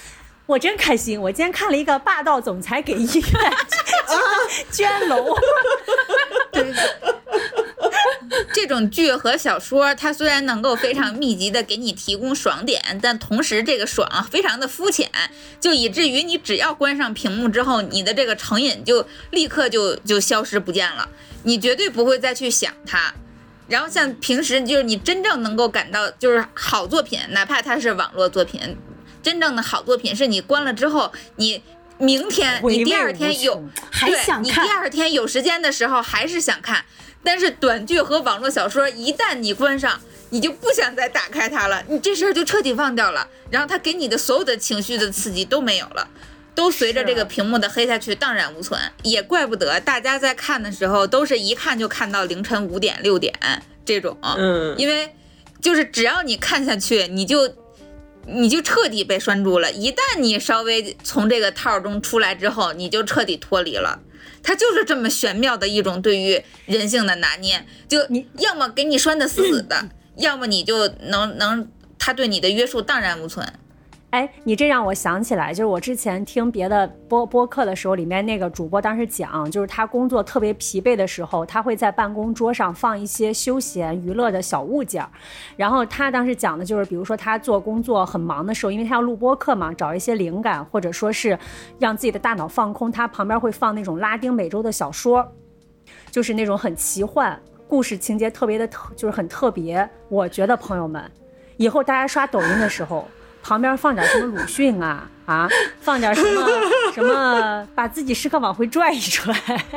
[0.48, 1.22] 我真开心！
[1.22, 3.54] 我今天看了一个霸道总裁给医院
[4.70, 5.38] 捐楼，
[8.54, 15.10] 这种剧和小说，它虽然能够非常密集的给你提供爽点，但同时这个爽非常的肤浅，
[15.60, 21.08] 就以至于你只要关上屏幕之后，你的这个成瘾就立刻就就消失不见了，
[21.44, 23.14] 你绝对不会再去想它。
[23.68, 28.78] 然后像平时就是你真正能够感到就是好作品，哪怕它是网络作品，
[29.24, 31.64] 真正的好作品是你关了之后，你
[31.98, 34.60] 明天你第二天有穷还对你第？
[34.60, 36.84] 二天有时间的时候还是想看，
[37.24, 46.08] 但是短剧和网络小说一旦你关上，你就不想再打开它了，你这事儿就彻底忘掉了，然后它给你的所有的情绪的刺激都没有了。
[46.54, 53.34] 都随着这个屏幕的黑下去荡然无存，也怪不得大家在看的时候都是一看就看到凌晨五点六点
[53.86, 55.16] 这种，嗯，因为
[55.62, 57.56] 就是只要你看下去，你就
[58.28, 59.72] 你就彻底被拴住了。
[59.72, 64.00] 一旦你稍微从这个套中出来之后，你就彻底脱离了。
[64.44, 71.68] 它就是这么玄妙的一种对于人性的拿捏，就你要么给你拴得死死的，要么你就能能，
[72.00, 73.48] 他对你的约束荡然无存。
[74.12, 85.10] 哎，你这让我想起来，就是我之前听别的播播客的时候，里面那个主播当时讲，就是他工作特别疲惫的时候，他会在办公桌上放一些休闲娱乐的小物件儿。
[85.56, 91.40] 然后他当时讲的就是，比如说他做工作很忙的时候，因为他要录播客嘛，找一些灵感，或者说是
[91.80, 95.26] 让自己的大脑放空，他旁边会放那种拉丁美洲的小说，
[96.12, 99.90] 就是那种很奇幻，故事情节特别的特，就是很特别。
[100.10, 101.10] 我觉得朋友们，
[101.56, 103.08] 以后大家刷抖音的时候。
[103.44, 105.48] 旁边放点什么鲁迅啊啊，
[105.82, 106.48] 放点什么
[106.94, 109.34] 什么，把自己时刻往回拽一拽。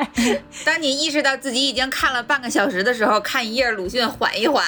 [0.65, 4.65] 当你意识到自己已经看了半个小时的时候，看一页鲁迅缓一缓。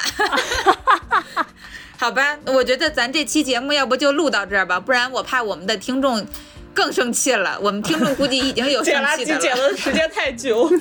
[1.99, 6.25] 好吧，我觉得咱这期节目要不就录到这儿吧，不然我怕我们的听众
[6.73, 7.57] 更生气了。
[7.59, 9.69] 我们听众估计已经有捡垃生气的圾捡了。
[9.69, 10.71] 的时间太久，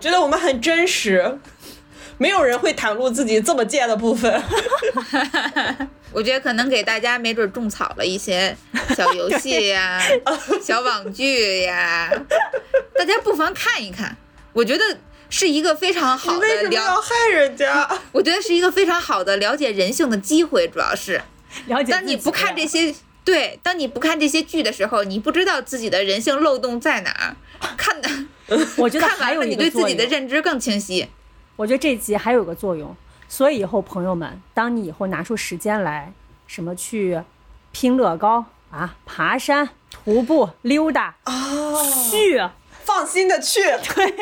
[0.00, 1.38] 觉得我们很真实，
[2.20, 4.30] 没有人会袒露自己这么贱的部分。
[6.12, 8.54] 我觉得可能给大家没准种草了一些
[8.94, 9.98] 小游戏呀、
[10.62, 12.12] 小网剧呀，
[12.94, 14.14] 大家不妨看一看。
[14.52, 14.84] 我觉得
[15.30, 17.88] 是一个非常好的了什么要，害人家？
[18.12, 21.22] 我觉得是一个非常好的了解人性的机会，主要是。
[21.68, 21.90] 了解。
[21.90, 22.94] 当你不看这，些，
[23.24, 27.36] 对，当你不看这些剧的时候，你不知道自己的人性漏洞在哪儿。
[27.78, 28.10] 看的，
[28.76, 30.04] 我觉得看完了，还有一你对自己的。
[30.04, 31.08] 认知更清晰。
[31.56, 32.96] 我觉得这集还有个作用，
[33.28, 36.12] 所以以后朋友们，当你以后拿出时间来，
[36.46, 37.20] 什么去
[37.72, 42.40] 拼乐高啊、爬山、徒步、溜达，哦，去，
[42.82, 43.60] 放心的去。
[43.94, 44.14] 对，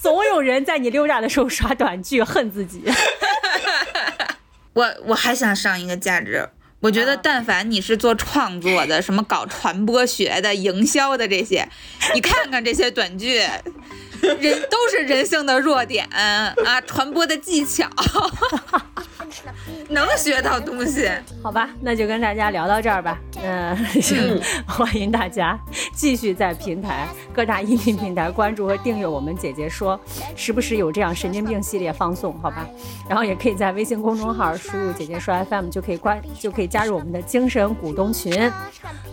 [0.00, 2.82] 总有人在你溜达的时候刷短剧，恨自己。
[4.74, 6.48] 我我还想上一个价值，
[6.80, 11.68] 我觉得但凡你是做创作的， 什么搞传播学的、营销的这些，
[12.14, 13.42] 你看看这些短剧，
[14.40, 17.86] 人都是人性的弱点啊，传播的技巧，
[19.90, 21.08] 能学到东西。
[21.42, 23.18] 好吧，那就跟大家聊到这儿吧。
[23.42, 25.58] 嗯， 行，欢迎大家
[25.92, 29.98] 继续在平台各大音频平台关注和订阅我们姐姐说，
[30.34, 32.66] 时不时有这样神经病系列放送，好吧？
[33.08, 38.50] 然后也可以在微信公众号输入“姐姐说 FM” 就可以关就可以加入我们的精神股东群。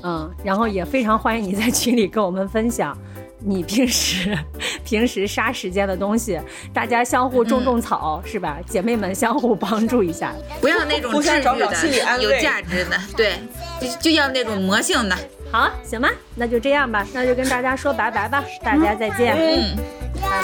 [0.04, 2.98] 嗯，然后也非常欢迎你在群里跟我们分享。
[3.40, 4.38] 你平时
[4.84, 6.40] 平时杀时间的东西，
[6.74, 8.58] 大家相互种种草、是吧？
[8.68, 10.34] 姐妹们相互帮助一下。
[10.62, 13.34] 不要那种互治愈相找找心理的、有安慰价值的，对，
[13.80, 15.16] 就就要那种魔性的。
[15.52, 19.36] 好，行吧，那就这样吧，那就跟大家说拜拜吧，大家再见。
[19.38, 19.76] 嗯，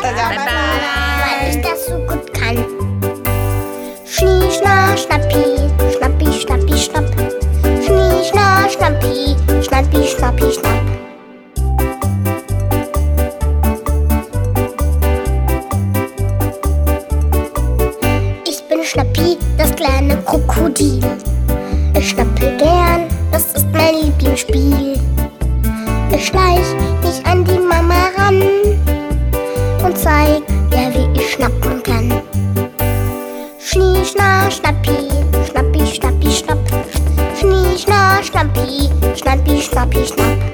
[0.01, 0.51] 大家拜拜。
[20.61, 20.99] Krokodil.
[21.97, 24.99] Ich schnappe gern, das ist mein Lieblingsspiel.
[26.13, 28.43] Ich schleich mich an die Mama ran
[29.83, 32.21] und zeig ihr, wie ich schnappen kann.
[33.57, 35.09] Schnie, schna, schnappi,
[35.49, 36.59] schnappi, schnappi, schnapp.
[37.39, 40.50] Schnie, schna, schnappi, schnappi, schnappi, schnapp.